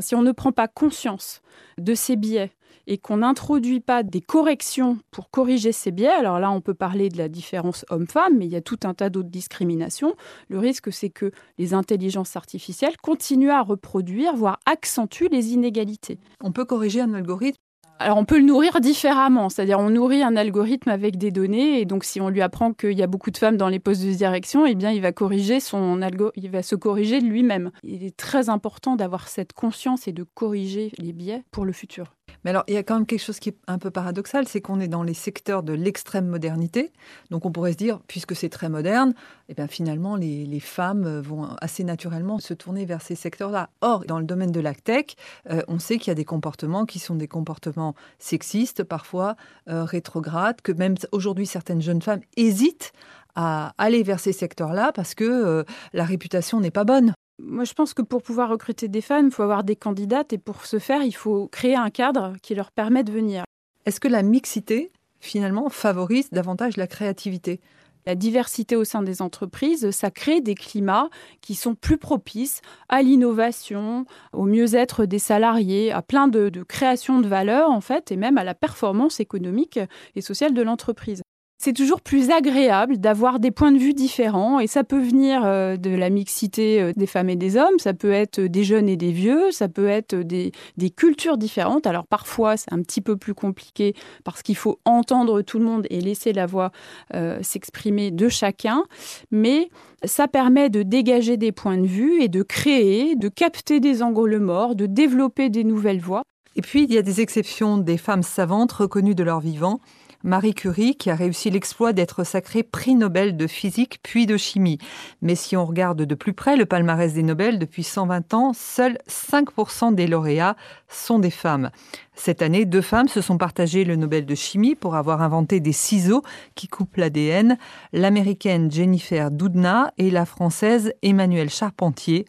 si 0.00 0.14
on 0.14 0.22
ne 0.22 0.32
prend 0.32 0.52
pas 0.52 0.68
conscience 0.68 1.40
de 1.78 1.94
ces 1.94 2.16
biais, 2.16 2.52
et 2.86 2.98
qu'on 2.98 3.18
n'introduit 3.18 3.80
pas 3.80 4.02
des 4.02 4.20
corrections 4.20 4.98
pour 5.10 5.30
corriger 5.30 5.72
ces 5.72 5.90
biais, 5.90 6.08
alors 6.08 6.38
là 6.38 6.50
on 6.50 6.60
peut 6.60 6.74
parler 6.74 7.08
de 7.08 7.18
la 7.18 7.28
différence 7.28 7.84
homme-femme, 7.90 8.38
mais 8.38 8.46
il 8.46 8.52
y 8.52 8.56
a 8.56 8.60
tout 8.60 8.80
un 8.84 8.94
tas 8.94 9.10
d'autres 9.10 9.28
discriminations, 9.28 10.14
le 10.48 10.58
risque 10.58 10.92
c'est 10.92 11.10
que 11.10 11.30
les 11.58 11.74
intelligences 11.74 12.36
artificielles 12.36 12.96
continuent 12.96 13.50
à 13.50 13.62
reproduire, 13.62 14.34
voire 14.34 14.58
accentuent 14.66 15.28
les 15.30 15.52
inégalités. 15.52 16.18
On 16.42 16.52
peut 16.52 16.64
corriger 16.64 17.00
un 17.00 17.14
algorithme? 17.14 17.58
Alors 18.02 18.16
on 18.16 18.24
peut 18.24 18.38
le 18.38 18.46
nourrir 18.46 18.80
différemment, 18.80 19.50
c'est-à-dire 19.50 19.78
on 19.78 19.90
nourrit 19.90 20.22
un 20.22 20.34
algorithme 20.34 20.88
avec 20.88 21.18
des 21.18 21.30
données 21.30 21.82
et 21.82 21.84
donc 21.84 22.04
si 22.04 22.18
on 22.18 22.30
lui 22.30 22.40
apprend 22.40 22.72
qu'il 22.72 22.98
y 22.98 23.02
a 23.02 23.06
beaucoup 23.06 23.30
de 23.30 23.36
femmes 23.36 23.58
dans 23.58 23.68
les 23.68 23.78
postes 23.78 24.02
de 24.02 24.12
direction, 24.12 24.64
eh 24.64 24.74
bien 24.74 24.90
il 24.90 25.02
va 25.02 25.12
corriger 25.12 25.60
son 25.60 26.00
algo, 26.00 26.30
il 26.34 26.48
va 26.48 26.62
se 26.62 26.76
corriger 26.76 27.20
lui-même. 27.20 27.70
Il 27.82 28.02
est 28.02 28.16
très 28.16 28.48
important 28.48 28.96
d'avoir 28.96 29.28
cette 29.28 29.52
conscience 29.52 30.08
et 30.08 30.12
de 30.12 30.22
corriger 30.22 30.92
les 30.96 31.12
biais 31.12 31.42
pour 31.50 31.66
le 31.66 31.72
futur. 31.72 32.14
Mais 32.44 32.50
alors, 32.50 32.64
il 32.68 32.74
y 32.74 32.76
a 32.76 32.82
quand 32.82 32.94
même 32.94 33.06
quelque 33.06 33.22
chose 33.22 33.38
qui 33.38 33.50
est 33.50 33.56
un 33.66 33.78
peu 33.78 33.90
paradoxal, 33.90 34.46
c'est 34.48 34.60
qu'on 34.60 34.80
est 34.80 34.88
dans 34.88 35.02
les 35.02 35.14
secteurs 35.14 35.62
de 35.62 35.72
l'extrême 35.72 36.26
modernité. 36.26 36.92
Donc, 37.30 37.46
on 37.46 37.52
pourrait 37.52 37.72
se 37.72 37.76
dire, 37.76 38.00
puisque 38.06 38.34
c'est 38.34 38.48
très 38.48 38.68
moderne, 38.68 39.14
eh 39.48 39.54
bien, 39.54 39.66
finalement, 39.66 40.16
les, 40.16 40.60
femmes 40.60 41.20
vont 41.20 41.48
assez 41.60 41.84
naturellement 41.84 42.38
se 42.38 42.52
tourner 42.52 42.84
vers 42.84 43.00
ces 43.00 43.14
secteurs-là. 43.14 43.70
Or, 43.80 44.04
dans 44.04 44.18
le 44.18 44.24
domaine 44.24 44.52
de 44.52 44.60
la 44.60 44.74
tech, 44.74 45.06
euh, 45.50 45.62
on 45.68 45.78
sait 45.78 45.98
qu'il 45.98 46.08
y 46.08 46.10
a 46.10 46.14
des 46.14 46.24
comportements 46.24 46.84
qui 46.84 46.98
sont 46.98 47.14
des 47.14 47.28
comportements 47.28 47.94
sexistes, 48.18 48.84
parfois 48.84 49.36
euh, 49.68 49.84
rétrogrades, 49.84 50.60
que 50.60 50.72
même 50.72 50.96
aujourd'hui, 51.12 51.46
certaines 51.46 51.80
jeunes 51.80 52.02
femmes 52.02 52.20
hésitent 52.36 52.92
à 53.34 53.74
aller 53.78 54.02
vers 54.02 54.20
ces 54.20 54.32
secteurs-là 54.32 54.92
parce 54.92 55.14
que 55.14 55.24
euh, 55.24 55.64
la 55.92 56.04
réputation 56.04 56.60
n'est 56.60 56.70
pas 56.70 56.84
bonne. 56.84 57.14
Moi, 57.42 57.64
je 57.64 57.72
pense 57.72 57.94
que 57.94 58.02
pour 58.02 58.22
pouvoir 58.22 58.50
recruter 58.50 58.88
des 58.88 59.00
femmes, 59.00 59.26
il 59.26 59.32
faut 59.32 59.42
avoir 59.42 59.64
des 59.64 59.76
candidates. 59.76 60.32
Et 60.32 60.38
pour 60.38 60.66
ce 60.66 60.78
faire, 60.78 61.02
il 61.02 61.14
faut 61.14 61.48
créer 61.48 61.76
un 61.76 61.90
cadre 61.90 62.34
qui 62.42 62.54
leur 62.54 62.70
permet 62.70 63.04
de 63.04 63.12
venir. 63.12 63.44
Est-ce 63.86 64.00
que 64.00 64.08
la 64.08 64.22
mixité, 64.22 64.92
finalement, 65.20 65.68
favorise 65.68 66.30
davantage 66.30 66.76
la 66.76 66.86
créativité? 66.86 67.60
La 68.06 68.14
diversité 68.14 68.76
au 68.76 68.84
sein 68.84 69.02
des 69.02 69.20
entreprises, 69.20 69.90
ça 69.90 70.10
crée 70.10 70.40
des 70.40 70.54
climats 70.54 71.10
qui 71.42 71.54
sont 71.54 71.74
plus 71.74 71.98
propices 71.98 72.62
à 72.88 73.02
l'innovation, 73.02 74.06
au 74.32 74.44
mieux-être 74.44 75.04
des 75.04 75.18
salariés, 75.18 75.92
à 75.92 76.00
plein 76.00 76.26
de, 76.26 76.48
de 76.48 76.62
création 76.62 77.20
de 77.20 77.28
valeur 77.28 77.70
en 77.70 77.82
fait, 77.82 78.10
et 78.10 78.16
même 78.16 78.38
à 78.38 78.44
la 78.44 78.54
performance 78.54 79.20
économique 79.20 79.78
et 80.14 80.22
sociale 80.22 80.54
de 80.54 80.62
l'entreprise 80.62 81.22
c'est 81.60 81.74
toujours 81.74 82.00
plus 82.00 82.30
agréable 82.30 82.96
d'avoir 82.96 83.38
des 83.38 83.50
points 83.50 83.70
de 83.70 83.76
vue 83.78 83.92
différents 83.92 84.60
et 84.60 84.66
ça 84.66 84.82
peut 84.82 84.98
venir 84.98 85.42
euh, 85.44 85.76
de 85.76 85.90
la 85.90 86.08
mixité 86.08 86.80
euh, 86.80 86.92
des 86.96 87.06
femmes 87.06 87.28
et 87.28 87.36
des 87.36 87.58
hommes, 87.58 87.78
ça 87.78 87.92
peut 87.92 88.12
être 88.12 88.40
des 88.40 88.64
jeunes 88.64 88.88
et 88.88 88.96
des 88.96 89.12
vieux, 89.12 89.50
ça 89.50 89.68
peut 89.68 89.86
être 89.86 90.14
des, 90.14 90.52
cultures 90.96 91.36
différentes. 91.36 91.86
Alors 91.86 92.06
parfois 92.06 92.56
c'est 92.56 92.72
un 92.72 92.80
petit 92.80 93.02
peu 93.02 93.18
plus 93.18 93.34
compliqué 93.34 93.94
parce 94.24 94.42
qu'il 94.42 94.56
faut 94.56 94.80
entendre 94.86 95.42
tout 95.42 95.58
le 95.58 95.66
monde 95.66 95.86
et 95.90 96.00
laisser 96.00 96.32
la 96.32 96.46
voix 96.46 96.72
euh, 97.14 97.38
s'exprimer 97.42 98.10
de 98.10 98.30
chacun, 98.30 98.84
mais 99.30 99.68
ça 100.04 100.28
permet 100.28 100.70
de 100.70 100.82
dégager 100.82 101.36
des 101.36 101.52
points 101.52 101.76
de 101.76 101.86
vue 101.86 102.22
et 102.22 102.28
de 102.28 102.42
créer, 102.42 103.16
de 103.16 103.28
capter 103.28 103.80
des 103.80 104.02
angles 104.02 104.38
morts, 104.38 104.74
de 104.74 104.86
développer 104.86 105.50
des 105.50 105.64
nouvelles 105.64 106.00
voies. 106.00 106.22
Et 106.56 106.62
puis 106.62 106.84
il 106.84 106.92
y 106.92 106.98
a 106.98 107.02
des 107.02 107.20
exceptions 107.20 107.76
des 107.76 107.98
femmes 107.98 108.22
savantes 108.22 108.72
reconnues 108.72 109.14
de 109.14 109.22
leur 109.22 109.40
vivant. 109.40 109.80
Marie 110.22 110.54
Curie 110.54 110.96
qui 110.96 111.10
a 111.10 111.14
réussi 111.14 111.50
l'exploit 111.50 111.92
d'être 111.92 112.24
sacrée 112.24 112.62
prix 112.62 112.94
Nobel 112.94 113.36
de 113.36 113.46
physique 113.46 114.00
puis 114.02 114.26
de 114.26 114.36
chimie. 114.36 114.78
Mais 115.22 115.34
si 115.34 115.56
on 115.56 115.64
regarde 115.64 116.02
de 116.02 116.14
plus 116.14 116.34
près 116.34 116.56
le 116.56 116.66
palmarès 116.66 117.14
des 117.14 117.22
Nobel 117.22 117.58
depuis 117.58 117.82
120 117.82 118.34
ans, 118.34 118.52
seuls 118.52 118.98
5% 119.08 119.94
des 119.94 120.06
lauréats 120.06 120.56
sont 120.88 121.18
des 121.18 121.30
femmes. 121.30 121.70
Cette 122.14 122.42
année, 122.42 122.66
deux 122.66 122.82
femmes 122.82 123.08
se 123.08 123.20
sont 123.20 123.38
partagées 123.38 123.84
le 123.84 123.96
Nobel 123.96 124.26
de 124.26 124.34
chimie 124.34 124.74
pour 124.74 124.94
avoir 124.94 125.22
inventé 125.22 125.60
des 125.60 125.72
ciseaux 125.72 126.22
qui 126.54 126.68
coupent 126.68 126.96
l'ADN, 126.96 127.56
l'américaine 127.92 128.70
Jennifer 128.70 129.30
Doudna 129.30 129.92
et 129.96 130.10
la 130.10 130.26
française 130.26 130.92
Emmanuelle 131.02 131.50
Charpentier, 131.50 132.26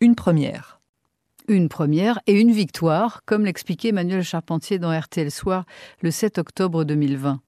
une 0.00 0.14
première. 0.14 0.81
Une 1.48 1.68
première 1.68 2.20
et 2.26 2.40
une 2.40 2.52
victoire, 2.52 3.22
comme 3.24 3.44
l'expliquait 3.44 3.88
Emmanuel 3.88 4.22
Charpentier 4.22 4.78
dans 4.78 4.96
RTL 4.96 5.30
Soir 5.30 5.64
le 6.00 6.10
7 6.10 6.38
octobre 6.38 6.84
2020. 6.84 7.40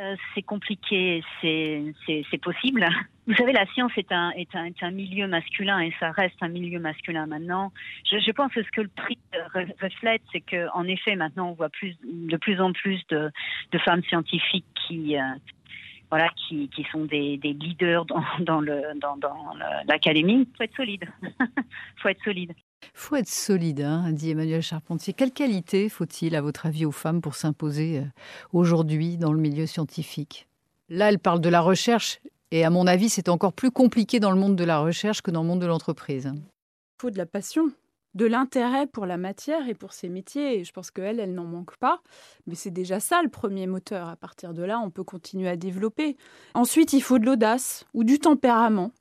Euh, 0.00 0.16
c'est 0.34 0.42
compliqué, 0.42 1.22
c'est 1.42 2.40
possible. 2.40 2.88
Vous 3.26 3.34
savez, 3.34 3.52
la 3.52 3.66
science 3.66 3.92
est 3.98 4.10
un, 4.10 4.30
est, 4.30 4.54
un, 4.54 4.64
est 4.64 4.82
un, 4.82 4.90
milieu 4.90 5.28
masculin 5.28 5.80
et 5.80 5.92
ça 6.00 6.10
reste 6.12 6.36
un 6.40 6.48
milieu 6.48 6.80
masculin 6.80 7.26
maintenant. 7.26 7.72
Je, 8.10 8.32
pense 8.32 8.52
que 8.52 8.62
ce 8.62 8.70
que 8.70 8.80
le 8.80 8.88
prix 8.88 9.18
reflète, 9.80 10.22
c'est 10.32 10.40
qu'en 10.40 10.84
effet, 10.84 11.14
maintenant, 11.14 11.50
on 11.50 11.52
voit 11.52 11.68
plus, 11.68 11.94
de 12.02 12.36
plus 12.38 12.58
en 12.60 12.72
plus 12.72 13.00
de, 13.10 13.30
femmes 13.84 14.02
scientifiques 14.04 14.64
qui, 14.86 15.18
euh, 15.18 15.22
voilà, 16.10 16.30
qui, 16.36 16.68
qui, 16.70 16.84
sont 16.90 17.04
des, 17.04 17.36
des 17.36 17.52
leaders 17.52 18.06
dans, 18.06 18.24
dans 18.40 18.60
le 18.60 18.82
dans, 18.98 19.18
l'académie. 19.86 20.48
Faut 20.56 20.64
être 20.64 20.76
solide. 20.76 21.04
faut 21.98 22.08
être 22.08 22.24
solide. 22.24 22.54
Faut 22.94 23.16
être 23.16 23.28
solide, 23.28 23.82
hein, 23.82 24.10
dit 24.12 24.30
Emmanuel 24.30 24.62
Charpentier. 24.62 25.12
Quelle 25.12 25.32
qualité 25.32 25.88
faut-il, 25.88 26.36
à 26.36 26.40
votre 26.40 26.66
avis, 26.66 26.84
aux 26.84 26.92
femmes 26.92 27.20
pour 27.20 27.34
s'imposer 27.34 27.98
euh, 27.98 28.04
aujourd'hui 28.52 29.16
dans 29.16 29.32
le 29.32 29.40
milieu 29.40 29.66
scientifique? 29.66 30.48
Là, 30.88 31.08
elle 31.08 31.18
parle 31.18 31.40
de 31.40 31.48
la 31.48 31.60
recherche, 31.60 32.20
et 32.50 32.64
à 32.64 32.70
mon 32.70 32.86
avis, 32.86 33.08
c'est 33.08 33.28
encore 33.28 33.52
plus 33.52 33.70
compliqué 33.70 34.20
dans 34.20 34.30
le 34.30 34.38
monde 34.38 34.56
de 34.56 34.64
la 34.64 34.78
recherche 34.78 35.22
que 35.22 35.30
dans 35.30 35.42
le 35.42 35.48
monde 35.48 35.60
de 35.60 35.66
l'entreprise. 35.66 36.30
Il 36.34 37.00
faut 37.00 37.10
de 37.10 37.18
la 37.18 37.26
passion 37.26 37.72
de 38.14 38.26
l'intérêt 38.26 38.86
pour 38.86 39.06
la 39.06 39.16
matière 39.16 39.68
et 39.68 39.74
pour 39.74 39.92
ses 39.92 40.08
métiers. 40.08 40.58
Et 40.58 40.64
je 40.64 40.72
pense 40.72 40.90
qu'elle, 40.90 41.20
elle, 41.20 41.34
n'en 41.34 41.44
manque 41.44 41.76
pas. 41.76 42.02
Mais 42.46 42.54
c'est 42.54 42.70
déjà 42.70 43.00
ça 43.00 43.22
le 43.22 43.28
premier 43.28 43.66
moteur. 43.66 44.08
À 44.08 44.16
partir 44.16 44.52
de 44.52 44.62
là, 44.62 44.78
on 44.80 44.90
peut 44.90 45.04
continuer 45.04 45.48
à 45.48 45.56
développer. 45.56 46.16
Ensuite, 46.54 46.92
il 46.92 47.02
faut 47.02 47.18
de 47.18 47.26
l'audace 47.26 47.86
ou 47.94 48.04
du 48.04 48.18
tempérament. 48.18 48.92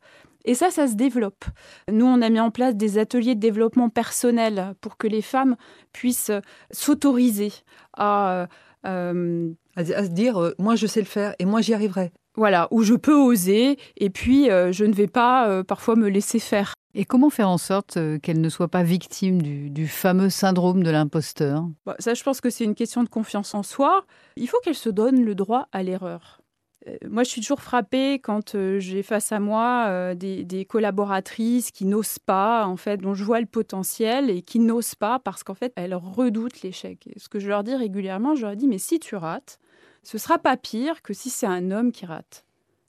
Et 0.46 0.56
ça, 0.56 0.72
ça 0.72 0.88
se 0.88 0.96
développe. 0.96 1.46
Nous, 1.92 2.06
on 2.06 2.22
a 2.22 2.30
mis 2.30 2.40
en 2.40 2.52
place 2.52 2.76
des 2.76 2.98
ateliers 2.98 3.36
de 3.36 3.40
développement 3.40 3.90
personnel 3.90 4.74
pour 4.82 4.98
que 4.98 5.08
les 5.08 5.22
femmes 5.22 5.56
puissent 5.94 6.32
s'autoriser 6.72 7.52
à, 7.98 8.48
euh, 8.86 9.52
à, 9.76 9.84
se 9.86 10.10
dire, 10.10 10.38
euh, 10.42 10.54
moi, 10.58 10.76
je 10.76 10.88
sais 10.88 11.02
le 11.02 11.06
faire 11.06 11.36
et 11.40 11.46
moi, 11.46 11.62
j'y 11.62 11.74
arriverai. 11.74 12.12
Voilà, 12.36 12.68
où 12.72 12.84
je 12.84 12.94
peux 12.94 13.14
oser 13.14 13.78
et 13.98 14.10
puis 14.10 14.50
euh, 14.50 14.72
je 14.72 14.86
ne 14.86 14.94
vais 14.94 15.08
pas 15.08 15.64
parfois 15.66 15.96
me 15.96 16.08
laisser 16.08 16.40
faire. 16.40 16.74
Et 16.94 17.06
comment 17.06 17.30
faire 17.30 17.50
en 17.50 17.58
sorte 17.58 17.98
qu'elle 18.22 18.42
ne 18.42 18.50
soit 18.50 18.68
pas 18.68 18.84
victime 18.84 19.42
du, 19.42 19.88
fameux 19.88 20.30
syndrome 20.30 20.84
de 20.84 20.90
l'imposteur? 20.90 21.66
Bah, 21.86 21.96
Ça, 22.00 22.14
je 22.14 22.24
pense 22.24 22.42
que 22.42 22.50
c'est 22.50 22.64
une 22.64 22.76
question 22.76 23.04
de 23.04 23.10
confiance 23.10 23.54
en 23.54 23.64
soi. 23.64 24.06
Il 24.36 24.48
faut 24.48 24.58
qu'elle 24.64 24.76
se 24.76 24.90
donne 24.90 25.24
le 25.24 25.36
droit 25.36 25.68
à 25.72 25.84
l'erreur. 25.84 26.41
Euh, 26.88 26.98
moi, 27.10 27.24
je 27.24 27.30
suis 27.30 27.42
toujours 27.42 27.62
frappée 27.62 28.20
quand 28.20 28.56
euh, 28.56 28.80
j'ai 28.80 29.04
face 29.04 29.32
à 29.32 29.40
moi 29.40 30.16
des, 30.16 30.66
collaboratrices 30.70 31.72
qui 31.72 31.86
n'osent 31.86 32.20
pas, 32.20 32.66
en 32.66 32.78
fait, 32.78 32.98
dont 32.98 33.14
je 33.14 33.24
vois 33.24 33.40
le 33.40 33.46
potentiel 33.46 34.30
et 34.30 34.42
qui 34.42 34.60
n'osent 34.60 34.96
pas 34.96 35.20
parce 35.20 35.44
qu'en 35.44 35.54
fait, 35.54 35.74
elles 35.76 35.96
redoutent 35.96 36.62
l'échec. 36.62 37.10
ce 37.18 37.30
que 37.30 37.40
je 37.40 37.48
leur 37.48 37.64
dis 37.64 37.76
régulièrement, 37.76 38.36
je 38.36 38.46
leur 38.46 38.56
dis, 38.56 38.68
mais 38.68 38.78
si 38.78 39.00
tu 39.00 39.16
rates, 39.16 39.60
ce 40.04 40.18
sera 40.18 40.40
pas 40.40 40.58
pire 40.58 41.02
que 41.02 41.14
si 41.14 41.30
c'est 41.30 41.46
un 41.46 41.72
homme 41.72 41.92
qui 41.92 42.06
rate. 42.06 42.46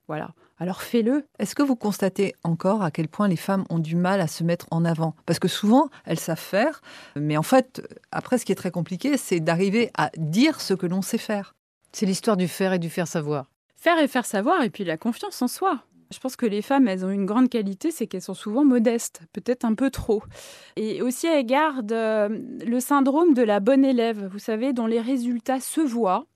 Voilà. 0.08 0.34
Alors 0.58 0.82
fais-le. 0.82 1.24
Est-ce 1.38 1.54
que 1.54 1.62
vous 1.62 1.76
constatez 1.76 2.34
encore 2.44 2.82
à 2.82 2.90
quel 2.90 3.08
point 3.08 3.26
les 3.28 3.36
femmes 3.36 3.64
ont 3.68 3.78
du 3.78 3.96
mal 3.96 4.20
à 4.20 4.28
se 4.28 4.44
mettre 4.44 4.66
en 4.70 4.84
avant? 4.84 5.14
Parce 5.26 5.38
que 5.38 5.48
souvent, 5.48 5.88
elles 6.04 6.20
savent 6.20 6.38
faire, 6.38 6.82
mais 7.16 7.36
en 7.36 7.42
fait, 7.42 7.82
après, 8.12 8.38
ce 8.38 8.44
qui 8.44 8.52
est 8.52 8.56
très 8.56 8.70
compliqué, 8.70 9.16
c'est 9.16 9.40
d'arriver 9.40 9.90
à 9.96 10.10
dire 10.16 10.60
ce 10.60 10.74
que 10.74 10.86
l'on 10.86 11.02
sait 11.02 11.18
faire. 11.18 11.54
C'est 11.92 12.06
l'histoire 12.06 12.36
du 12.36 12.48
faire 12.48 12.72
et 12.72 12.78
du 12.78 12.90
faire 12.90 13.08
savoir. 13.08 13.51
Faire 13.82 13.98
et 13.98 14.06
faire 14.06 14.26
savoir, 14.26 14.62
et 14.62 14.70
puis 14.70 14.84
la 14.84 14.96
confiance 14.96 15.42
en 15.42 15.48
soi. 15.48 15.82
Je 16.12 16.20
pense 16.20 16.36
que 16.36 16.46
les 16.46 16.62
femmes, 16.62 16.86
elles 16.86 17.04
ont 17.04 17.10
une 17.10 17.26
grande 17.26 17.48
qualité, 17.48 17.90
c'est 17.90 18.06
qu'elles 18.06 18.22
sont 18.22 18.32
souvent 18.32 18.64
modestes, 18.64 19.22
peut-être 19.32 19.64
un 19.64 19.74
peu 19.74 19.90
trop. 19.90 20.22
Et 20.76 21.02
aussi, 21.02 21.26
elles 21.26 21.44
gardent 21.44 21.90
euh, 21.90 22.28
le 22.64 22.78
syndrome 22.78 23.34
de 23.34 23.42
la 23.42 23.58
bonne 23.58 23.84
élève, 23.84 24.28
vous 24.30 24.38
savez, 24.38 24.72
dont 24.72 24.86
les 24.86 25.00
résultats 25.00 25.58
se 25.58 25.80
voient. 25.80 26.26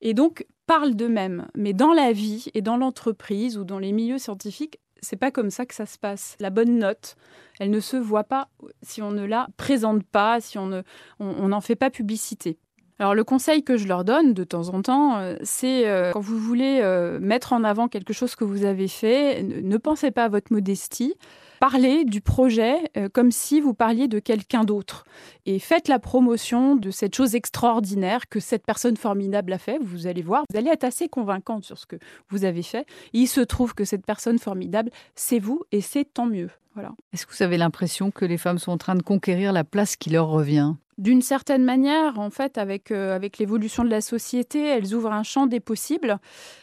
Et 0.00 0.14
donc, 0.14 0.46
parlent 0.66 0.94
d'eux-mêmes. 0.94 1.48
Mais 1.54 1.74
dans 1.74 1.92
la 1.92 2.12
vie 2.12 2.46
et 2.54 2.62
dans 2.62 2.78
l'entreprise 2.78 3.58
ou 3.58 3.64
dans 3.64 3.78
les 3.78 3.92
milieux 3.92 4.16
scientifiques, 4.16 4.80
c'est 5.02 5.16
pas 5.16 5.30
comme 5.30 5.50
ça 5.50 5.66
que 5.66 5.74
ça 5.74 5.84
se 5.84 5.98
passe. 5.98 6.34
La 6.40 6.48
bonne 6.48 6.78
note, 6.78 7.16
elle 7.60 7.68
ne 7.68 7.80
se 7.80 7.98
voit 7.98 8.24
pas 8.24 8.48
si 8.80 9.02
on 9.02 9.10
ne 9.10 9.26
la 9.26 9.48
présente 9.58 10.02
pas, 10.02 10.40
si 10.40 10.56
on 10.56 10.68
n'en 10.68 10.82
on, 11.20 11.52
on 11.52 11.60
fait 11.60 11.76
pas 11.76 11.90
publicité. 11.90 12.58
Alors 13.00 13.14
le 13.14 13.24
conseil 13.24 13.64
que 13.64 13.76
je 13.76 13.88
leur 13.88 14.04
donne 14.04 14.34
de 14.34 14.44
temps 14.44 14.68
en 14.68 14.80
temps, 14.80 15.18
euh, 15.18 15.34
c'est 15.42 15.88
euh, 15.88 16.12
quand 16.12 16.20
vous 16.20 16.38
voulez 16.38 16.78
euh, 16.80 17.18
mettre 17.18 17.52
en 17.52 17.64
avant 17.64 17.88
quelque 17.88 18.12
chose 18.12 18.36
que 18.36 18.44
vous 18.44 18.64
avez 18.64 18.86
fait, 18.86 19.42
ne 19.42 19.76
pensez 19.78 20.12
pas 20.12 20.24
à 20.24 20.28
votre 20.28 20.52
modestie, 20.52 21.14
parlez 21.58 22.04
du 22.04 22.20
projet 22.20 22.76
comme 23.12 23.32
si 23.32 23.60
vous 23.60 23.74
parliez 23.74 24.06
de 24.06 24.18
quelqu'un 24.20 24.64
d'autre 24.64 25.04
et 25.44 25.58
faites 25.58 25.88
la 25.88 25.98
promotion 25.98 26.76
de 26.76 26.90
cette 26.90 27.14
chose 27.14 27.34
extraordinaire 27.34 28.28
que 28.28 28.38
cette 28.38 28.64
personne 28.64 28.96
formidable 28.96 29.52
a 29.52 29.58
fait. 29.58 29.78
Vous 29.80 30.06
allez 30.06 30.22
voir, 30.22 30.44
vous 30.50 30.56
allez 30.56 30.70
être 30.70 30.84
assez 30.84 31.08
convaincante 31.08 31.64
sur 31.64 31.78
ce 31.78 31.86
que 31.86 31.96
vous 32.28 32.44
avez 32.44 32.62
fait. 32.62 32.86
il 33.12 33.26
se 33.26 33.40
trouve 33.40 33.74
que 33.74 33.84
cette 33.84 34.06
personne 34.06 34.38
formidable, 34.38 34.90
c'est 35.16 35.38
vous 35.40 35.62
et 35.72 35.80
c'est 35.80 36.04
tant 36.04 36.26
mieux. 36.26 36.50
Voilà. 36.74 36.92
Est-ce 37.12 37.26
que 37.26 37.34
vous 37.34 37.42
avez 37.42 37.56
l'impression 37.56 38.10
que 38.10 38.24
les 38.24 38.38
femmes 38.38 38.58
sont 38.58 38.72
en 38.72 38.78
train 38.78 38.94
de 38.94 39.02
conquérir 39.02 39.52
la 39.52 39.64
place 39.64 39.96
qui 39.96 40.10
leur 40.10 40.28
revient? 40.28 40.74
D'une 40.98 41.22
certaine 41.22 41.64
manière, 41.64 42.18
en 42.18 42.30
fait, 42.30 42.58
avec, 42.58 42.90
euh, 42.90 43.14
avec 43.14 43.38
l'évolution 43.38 43.84
de 43.84 43.90
la 43.90 44.00
société, 44.00 44.60
elles 44.66 44.94
ouvrent 44.94 45.12
un 45.12 45.22
champ 45.22 45.46
des 45.46 45.60
possibles. 45.60 46.18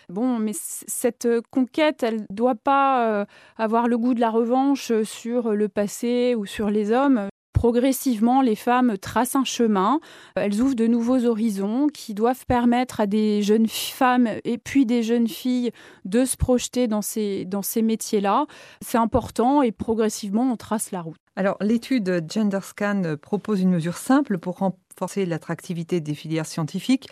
Bon, 0.09 0.37
mais 0.37 0.53
cette 0.53 1.27
conquête, 1.49 2.03
elle 2.03 2.21
ne 2.21 2.35
doit 2.35 2.55
pas 2.55 3.21
euh, 3.21 3.25
avoir 3.57 3.87
le 3.87 3.97
goût 3.97 4.13
de 4.13 4.19
la 4.19 4.29
revanche 4.29 4.91
sur 5.03 5.53
le 5.53 5.69
passé 5.69 6.35
ou 6.35 6.45
sur 6.45 6.69
les 6.69 6.91
hommes. 6.91 7.30
Progressivement, 7.53 8.41
les 8.41 8.55
femmes 8.55 8.97
tracent 8.97 9.35
un 9.35 9.43
chemin, 9.43 9.99
elles 10.35 10.61
ouvrent 10.61 10.75
de 10.75 10.87
nouveaux 10.87 11.25
horizons 11.25 11.87
qui 11.87 12.13
doivent 12.13 12.45
permettre 12.45 13.01
à 13.01 13.07
des 13.07 13.43
jeunes 13.43 13.67
femmes 13.67 14.29
et 14.43 14.57
puis 14.57 14.85
des 14.85 15.03
jeunes 15.03 15.27
filles 15.27 15.71
de 16.05 16.25
se 16.25 16.37
projeter 16.37 16.87
dans 16.87 17.01
ces, 17.01 17.45
dans 17.45 17.61
ces 17.61 17.81
métiers-là. 17.81 18.45
C'est 18.81 18.97
important 18.97 19.61
et 19.61 19.71
progressivement, 19.71 20.51
on 20.51 20.55
trace 20.55 20.91
la 20.91 21.01
route. 21.01 21.19
Alors, 21.35 21.57
l'étude 21.61 22.25
GenderScan 22.29 23.15
propose 23.21 23.61
une 23.61 23.69
mesure 23.69 23.97
simple 23.97 24.37
pour 24.37 24.57
renforcer 24.57 25.25
l'attractivité 25.25 25.99
des 25.99 26.15
filières 26.15 26.45
scientifiques, 26.45 27.07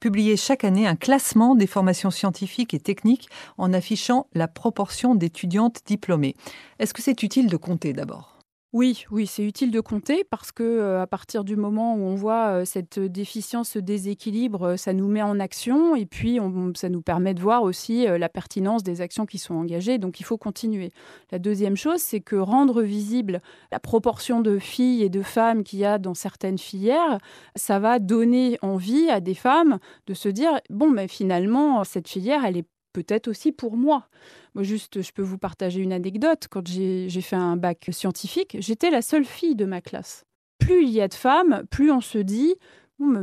publiait 0.00 0.36
chaque 0.36 0.64
année 0.64 0.86
un 0.86 0.96
classement 0.96 1.54
des 1.54 1.68
formations 1.68 2.10
scientifiques 2.10 2.74
et 2.74 2.80
techniques 2.80 3.28
en 3.56 3.72
affichant 3.72 4.26
la 4.34 4.48
proportion 4.48 5.14
d'étudiantes 5.14 5.80
diplômées. 5.86 6.34
Est-ce 6.80 6.92
que 6.92 7.02
c'est 7.02 7.22
utile 7.22 7.48
de 7.48 7.56
compter 7.56 7.92
d'abord? 7.92 8.31
Oui, 8.72 9.04
oui, 9.10 9.26
c'est 9.26 9.44
utile 9.44 9.70
de 9.70 9.80
compter 9.80 10.24
parce 10.24 10.50
que 10.50 10.62
euh, 10.62 11.02
à 11.02 11.06
partir 11.06 11.44
du 11.44 11.56
moment 11.56 11.94
où 11.94 11.98
on 11.98 12.14
voit 12.14 12.60
euh, 12.60 12.64
cette 12.64 12.98
déficience, 12.98 13.68
ce 13.68 13.78
déséquilibre, 13.78 14.62
euh, 14.62 14.76
ça 14.78 14.94
nous 14.94 15.08
met 15.08 15.20
en 15.20 15.38
action 15.40 15.94
et 15.94 16.06
puis 16.06 16.38
ça 16.74 16.88
nous 16.88 17.02
permet 17.02 17.34
de 17.34 17.42
voir 17.42 17.64
aussi 17.64 18.06
la 18.06 18.30
pertinence 18.30 18.82
des 18.82 19.02
actions 19.02 19.26
qui 19.26 19.36
sont 19.36 19.56
engagées. 19.56 19.98
Donc 19.98 20.20
il 20.20 20.22
faut 20.22 20.38
continuer. 20.38 20.90
La 21.32 21.38
deuxième 21.38 21.76
chose, 21.76 22.00
c'est 22.00 22.20
que 22.20 22.36
rendre 22.36 22.80
visible 22.80 23.42
la 23.70 23.78
proportion 23.78 24.40
de 24.40 24.58
filles 24.58 25.02
et 25.02 25.10
de 25.10 25.20
femmes 25.20 25.64
qu'il 25.64 25.80
y 25.80 25.84
a 25.84 25.98
dans 25.98 26.14
certaines 26.14 26.58
filières, 26.58 27.18
ça 27.56 27.78
va 27.78 27.98
donner 27.98 28.58
envie 28.62 29.10
à 29.10 29.20
des 29.20 29.34
femmes 29.34 29.80
de 30.06 30.14
se 30.14 30.30
dire 30.30 30.60
bon, 30.70 30.90
mais 30.90 31.08
finalement 31.08 31.84
cette 31.84 32.08
filière, 32.08 32.42
elle 32.46 32.56
est 32.56 32.66
peut-être 32.92 33.28
aussi 33.28 33.52
pour 33.52 33.76
moi. 33.76 34.08
Moi, 34.54 34.64
juste, 34.64 35.02
je 35.02 35.12
peux 35.12 35.22
vous 35.22 35.38
partager 35.38 35.80
une 35.80 35.92
anecdote. 35.92 36.48
Quand 36.50 36.66
j'ai 36.66 37.08
fait 37.20 37.36
un 37.36 37.56
bac 37.56 37.88
scientifique, 37.90 38.56
j'étais 38.60 38.90
la 38.90 39.02
seule 39.02 39.24
fille 39.24 39.56
de 39.56 39.64
ma 39.64 39.80
classe. 39.80 40.24
Plus 40.58 40.84
il 40.84 40.90
y 40.90 41.00
a 41.00 41.08
de 41.08 41.14
femmes, 41.14 41.64
plus 41.70 41.90
on 41.90 42.00
se 42.00 42.18
dit, 42.18 42.54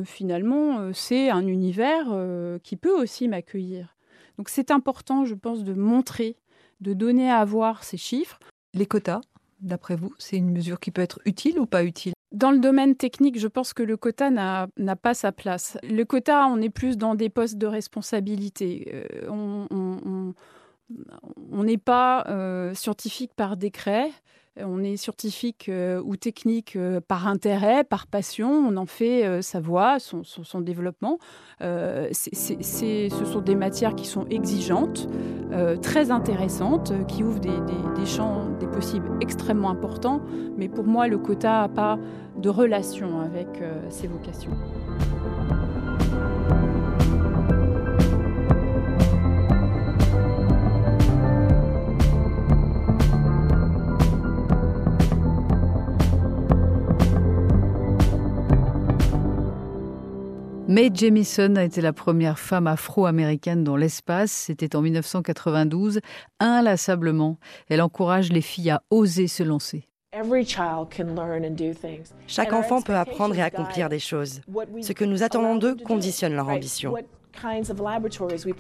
finalement, 0.06 0.80
euh, 0.80 0.92
c'est 0.94 1.30
un 1.30 1.48
univers 1.48 2.08
euh, 2.12 2.60
qui 2.60 2.76
peut 2.76 2.94
aussi 2.94 3.28
m'accueillir. 3.28 3.96
Donc 4.38 4.50
c'est 4.50 4.72
important, 4.72 5.26
je 5.26 5.36
pense, 5.36 5.64
de 5.64 5.74
montrer, 5.74 6.38
de 6.82 6.94
donner 6.94 7.30
à 7.30 7.44
voir 7.46 7.84
ces 7.84 7.98
chiffres. 7.98 8.40
Les 8.74 8.86
quotas, 8.86 9.22
d'après 9.62 9.96
vous, 9.96 10.14
c'est 10.18 10.38
une 10.38 10.52
mesure 10.52 10.80
qui 10.80 10.92
peut 10.92 11.02
être 11.02 11.20
utile 11.26 11.60
ou 11.60 11.66
pas 11.66 11.84
utile? 11.84 12.14
Dans 12.32 12.52
le 12.52 12.60
domaine 12.60 12.96
technique, 12.96 13.40
je 13.40 13.48
pense 13.48 13.74
que 13.74 13.84
le 13.84 13.98
quota 13.98 14.30
n'a 14.30 14.96
pas 14.96 15.14
sa 15.14 15.32
place. 15.32 15.78
Le 15.84 16.04
quota, 16.04 16.48
on 16.48 16.62
est 16.62 16.70
plus 16.70 16.98
dans 16.98 17.16
des 17.16 17.30
postes 17.30 17.58
de 17.58 17.68
responsabilité. 17.68 18.92
Euh, 18.94 20.34
on 21.52 21.64
n'est 21.64 21.78
pas 21.78 22.26
euh, 22.28 22.74
scientifique 22.74 23.32
par 23.36 23.58
décret. 23.58 24.12
On 24.58 24.84
est 24.84 24.98
scientifique 24.98 25.70
euh, 25.70 26.02
ou 26.04 26.16
technique 26.16 26.78
par 27.08 27.28
intérêt, 27.28 27.84
par 27.84 28.08
passion. 28.08 28.50
On 28.52 28.78
en 28.78 28.86
fait 28.86 29.42
sa 29.42 29.60
voie, 29.60 29.98
son, 30.00 30.62
développement. 30.62 31.18
ce 31.60 32.12
sont 33.26 33.42
des 33.42 33.56
matières 33.56 33.96
qui 33.96 34.06
sont 34.06 34.26
exigeantes, 34.28 35.08
très 35.82 36.12
intéressantes, 36.12 36.94
qui 37.08 37.24
ouvrent 37.24 37.40
des, 37.40 38.06
champs, 38.06 38.50
des 38.60 38.68
possibles 38.68 39.10
extrêmement 39.22 39.70
importants. 39.70 40.22
Mais 40.58 40.68
pour 40.68 40.86
moi, 40.86 41.08
le 41.08 41.18
quota 41.18 41.62
n'a 41.62 41.70
pas 41.70 42.00
de 42.38 42.50
relation 42.50 43.22
avec 43.22 43.48
ces 43.90 44.08
vocations. 44.08 44.52
Mae 60.70 60.92
Jemison 60.94 61.56
a 61.56 61.64
été 61.64 61.82
la 61.82 61.94
première 61.94 62.38
femme 62.38 62.68
afro-américaine 62.68 63.64
dans 63.64 63.76
l'espace. 63.76 64.32
C'était 64.32 64.76
en 64.76 64.84
1992. 64.84 66.00
Inlassablement, 66.40 67.40
elle 67.70 67.82
encourage 67.82 68.32
les 68.32 68.42
filles 68.42 68.70
à 68.70 68.84
oser 68.92 69.28
se 69.28 69.42
lancer. 69.42 69.88
Chaque 72.28 72.54
enfant 72.54 72.84
peut 72.84 72.94
apprendre 72.94 73.36
et 73.36 73.42
accomplir 73.42 73.90
des 73.90 73.98
choses. 73.98 74.42
Ce 74.84 74.94
que 74.94 75.06
nous 75.06 75.24
attendons 75.24 75.56
d'eux 75.56 75.76
conditionne 75.84 76.36
leur 76.36 76.50
ambition. 76.50 76.94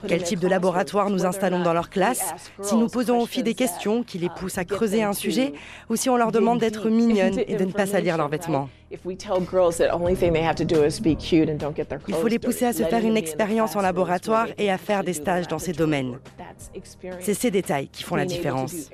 Quel 0.07 0.23
type 0.23 0.39
de 0.39 0.47
laboratoire 0.47 1.11
nous 1.11 1.27
installons 1.27 1.61
dans 1.61 1.73
leur 1.73 1.91
classe? 1.91 2.33
Si 2.63 2.75
nous 2.75 2.87
posons 2.87 3.19
aux 3.19 3.27
filles 3.27 3.43
des 3.43 3.53
questions 3.53 4.01
qui 4.01 4.17
les 4.17 4.29
poussent 4.29 4.57
à 4.57 4.65
creuser 4.65 5.03
un 5.03 5.13
sujet 5.13 5.53
ou 5.91 5.95
si 5.95 6.09
on 6.09 6.17
leur 6.17 6.31
demande 6.31 6.57
d'être 6.57 6.89
mignonnes 6.89 7.39
et 7.45 7.55
de 7.55 7.65
ne 7.65 7.71
pas 7.71 7.85
salir 7.85 8.17
leurs 8.17 8.29
vêtements. 8.29 8.67
Il 8.91 8.97
faut 12.15 12.27
les 12.27 12.39
pousser 12.39 12.65
à 12.65 12.73
se 12.73 12.83
faire 12.83 13.05
une 13.05 13.17
expérience 13.17 13.75
en 13.75 13.81
laboratoire 13.81 14.47
et 14.57 14.71
à 14.71 14.77
faire 14.77 15.03
des 15.03 15.13
stages 15.13 15.47
dans 15.47 15.59
ces 15.59 15.73
domaines. 15.73 16.17
C'est 17.19 17.33
ces 17.33 17.51
détails 17.51 17.89
qui 17.89 18.03
font 18.03 18.15
la 18.15 18.25
différence. 18.25 18.89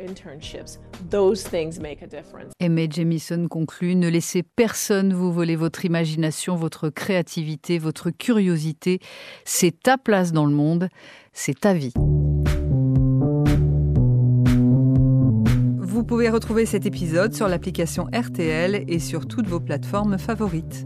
Emmett 2.62 2.94
Jamison 2.94 3.48
conclut 3.48 3.96
Ne 3.96 4.10
laissez 4.10 4.44
personne 4.44 5.14
vous 5.14 5.32
voler 5.32 5.56
votre 5.56 5.86
imagination, 5.86 6.56
votre 6.56 6.90
créativité, 6.90 7.78
votre 7.80 8.10
curiosité. 8.10 9.00
C'est 9.46 9.80
ta 9.82 9.98
place 9.98 10.32
dans 10.32 10.46
le 10.46 10.54
monde, 10.54 10.90
c'est 11.34 11.60
ta 11.60 11.74
vie. 11.74 11.94
Vous 15.96 16.04
pouvez 16.04 16.30
retrouver 16.30 16.66
cet 16.66 16.86
épisode 16.86 17.34
sur 17.34 17.48
l'application 17.48 18.10
RTL 18.14 18.84
et 18.90 19.00
sur 19.00 19.28
toutes 19.28 19.48
vos 19.48 19.62
plateformes 19.62 20.18
favorites. 20.18 20.86